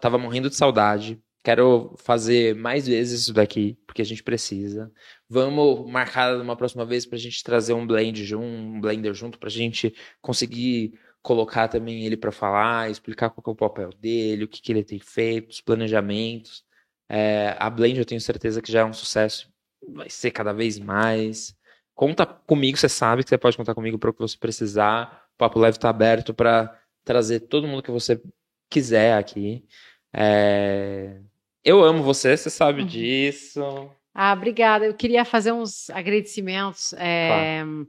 [0.00, 1.22] tava morrendo de saudade.
[1.42, 4.92] Quero fazer mais vezes isso daqui, porque a gente precisa.
[5.28, 9.48] Vamos marcar uma próxima vez pra gente trazer um blend junto, um blender junto, pra
[9.48, 14.60] gente conseguir colocar também ele para falar, explicar qual é o papel dele, o que,
[14.60, 16.64] que ele tem feito, os planejamentos.
[17.12, 19.52] É, a Blend eu tenho certeza que já é um sucesso,
[19.92, 21.56] vai ser cada vez mais.
[21.92, 25.26] Conta comigo, você sabe que você pode contar comigo para o que você precisar.
[25.34, 26.72] O Papo Leve está aberto para
[27.04, 28.22] trazer todo mundo que você
[28.70, 29.64] quiser aqui.
[30.12, 31.18] É...
[31.64, 32.86] Eu amo você, você sabe uhum.
[32.86, 33.90] disso.
[34.14, 34.86] Ah, obrigada.
[34.86, 36.92] Eu queria fazer uns agradecimentos.
[36.92, 37.62] É...
[37.62, 37.88] Claro.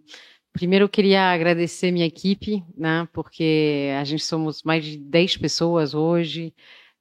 [0.52, 3.08] Primeiro, eu queria agradecer minha equipe, né?
[3.14, 6.54] Porque a gente somos mais de 10 pessoas hoje.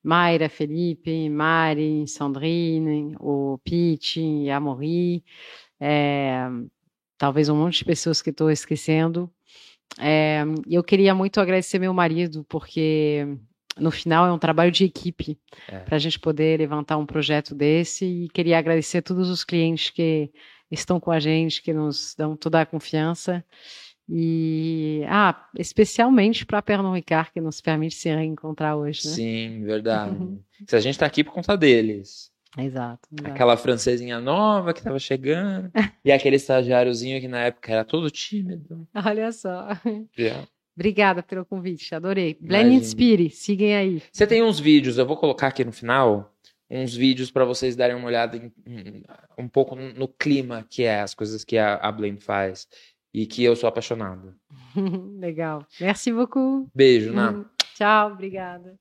[0.03, 5.25] Mayra, Felipe, Mari, Sandrine, o Pete, a Mori,
[5.79, 6.49] é,
[7.19, 9.31] talvez um monte de pessoas que estou esquecendo.
[9.99, 13.27] É, eu queria muito agradecer meu marido, porque
[13.77, 15.39] no final é um trabalho de equipe
[15.69, 15.81] é.
[15.81, 20.31] para a gente poder levantar um projeto desse e queria agradecer todos os clientes que
[20.71, 23.45] estão com a gente, que nos dão toda a confiança
[24.13, 29.15] e, ah, especialmente para Pernod Ricard, que nos permite se reencontrar hoje, né?
[29.15, 30.17] Sim, verdade.
[30.67, 32.33] Se a gente está aqui por conta deles.
[32.59, 33.31] Exato, exato.
[33.31, 35.71] Aquela francesinha nova que estava chegando.
[36.05, 38.85] e aquele estagiáriozinho que na época era todo tímido.
[38.93, 39.69] Olha só.
[40.19, 40.45] Yeah.
[40.75, 42.37] Obrigada pelo convite, adorei.
[42.41, 44.03] Blend Inspire, sigam aí.
[44.11, 46.35] Você tem uns vídeos, eu vou colocar aqui no final,
[46.69, 49.03] uns vídeos para vocês darem uma olhada em,
[49.39, 52.67] um pouco no clima que é as coisas que a, a Blend faz
[53.13, 54.35] e que eu sou apaixonado.
[55.19, 55.67] Legal.
[55.81, 56.69] Merci beaucoup.
[56.75, 57.31] Beijo, Ná.
[57.31, 57.45] Uhum.
[57.75, 58.79] Tchau, obrigada.